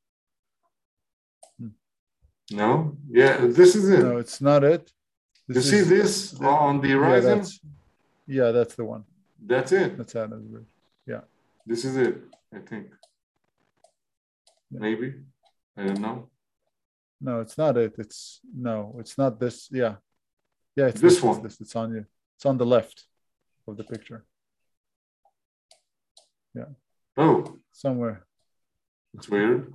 [1.59, 1.67] Hmm.
[2.51, 2.97] No?
[3.09, 3.99] Yeah, this is it.
[3.99, 4.91] No, it's not it.
[5.47, 7.37] you see this on the Yeah, horizon?
[7.37, 7.59] that's,
[8.27, 9.03] yeah, that's the one.
[9.45, 9.97] That's it.
[9.97, 10.73] That's Adam's bridge.
[11.05, 11.21] Yeah.
[11.65, 12.17] This is it,
[12.53, 12.87] I think.
[14.71, 14.79] Yeah.
[14.79, 15.13] Maybe.
[15.77, 16.29] I don't know.
[17.21, 17.95] No, it's not it.
[17.97, 19.69] It's no, it's not this.
[19.71, 19.95] Yeah,
[20.75, 21.43] yeah, it's This this, it's one.
[21.43, 22.05] This, it's on you.
[22.35, 23.05] It's on the left
[23.67, 24.25] of the picture,
[27.15, 28.25] Oh, somewhere.
[29.13, 29.71] it's weird.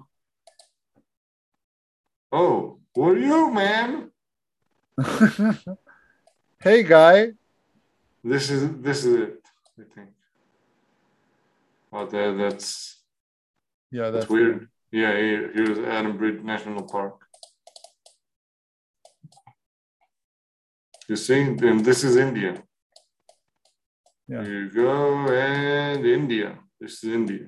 [2.33, 4.11] Oh, who are you, man?
[6.61, 7.33] hey, guy.
[8.25, 9.43] This is this is it,
[9.79, 10.11] I think.
[11.93, 13.01] Oh, that, that's
[13.93, 14.69] Yeah, that's that's weird.
[14.91, 17.21] Yeah, here, here's Adam Bridge National Park.
[21.09, 22.63] You see, and this is India.
[24.27, 24.43] Yeah.
[24.43, 26.59] Here you go, and India.
[26.81, 27.47] This is India.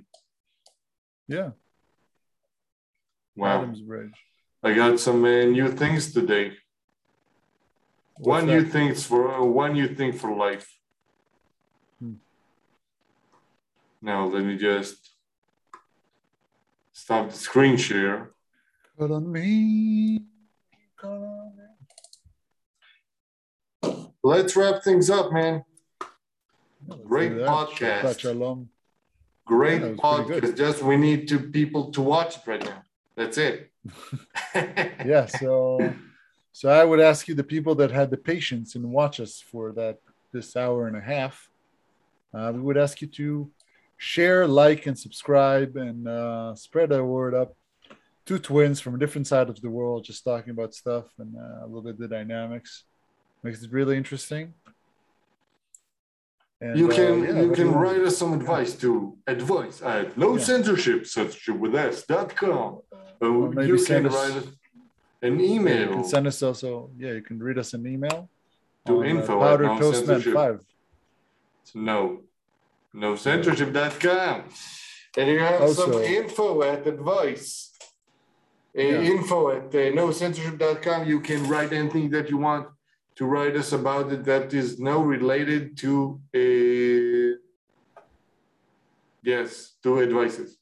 [1.28, 1.50] Yeah,
[3.36, 3.58] Wow.
[3.62, 4.12] Adam's bridge.
[4.62, 6.52] I got some uh, new things today.
[8.16, 8.72] What's one new that?
[8.72, 10.68] things for uh, one new thing for life.
[12.00, 12.14] Hmm.
[14.02, 14.96] Now let me just
[16.92, 18.32] stop the screen share.
[18.98, 20.24] Call on me.
[20.96, 21.56] Call on
[23.92, 24.12] me.
[24.22, 25.64] Let's wrap things up, man.
[26.88, 27.48] Yeah, Great do that.
[27.48, 28.34] podcast.
[29.50, 30.56] Great Yeah, podcast.
[30.56, 32.82] Just we need two people to watch it right now.
[33.16, 33.70] That's it.
[35.12, 35.92] Yeah, so
[36.52, 39.72] so I would ask you the people that had the patience and watch us for
[39.72, 39.96] that
[40.32, 41.34] this hour and a half.
[42.32, 43.50] Uh, we would ask you to
[43.96, 47.56] share, like, and subscribe, and uh, spread our word up.
[48.26, 51.64] Two twins from a different side of the world, just talking about stuff and uh,
[51.64, 52.84] a little bit of the dynamics.
[53.42, 54.54] Makes it really interesting.
[56.62, 57.82] And, you uh, can yeah, you can want?
[57.84, 60.44] write us some advice to advice at no Yeah.
[60.44, 62.80] censorship censorship with us.com.
[62.92, 64.46] Uh, Or you can us- write us
[65.22, 65.88] an Yeah, email.
[65.88, 66.90] you can send us also.
[66.98, 68.28] Yeah, you can read us an email
[68.86, 70.34] To on, uh, info at Powder no Toastman censorship.
[70.34, 70.60] Five.
[71.74, 72.20] No.
[72.94, 74.42] NoSensorship.com.
[75.16, 77.68] And you have some info at advice.
[78.76, 81.06] Uh, Info at uh, NoSensorship.com.
[81.08, 82.68] You can write anything that you want
[83.20, 87.34] to write us about it that is now related to a
[89.22, 90.56] yes, to advices.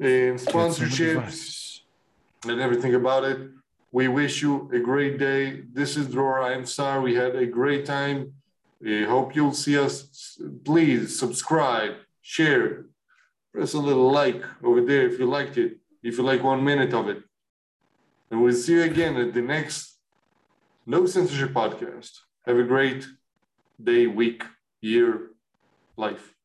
[0.00, 1.80] Uh, and sponsorships
[2.46, 3.50] and everything about it.
[3.90, 5.62] We wish you a great day.
[5.72, 6.06] This is.
[6.16, 8.34] I'm sorry we had a great time.
[8.86, 10.38] I hope you'll see us.
[10.64, 12.86] Please subscribe, share,
[13.52, 16.94] press a little like over there if you liked it, if you like one minute
[16.94, 17.24] of it.
[18.30, 19.95] And we'll see you again at the next
[20.88, 22.20] NoSensorship podcast.
[22.46, 23.04] Have a great
[23.82, 24.44] day, week,
[24.80, 25.30] year,
[25.96, 26.35] life.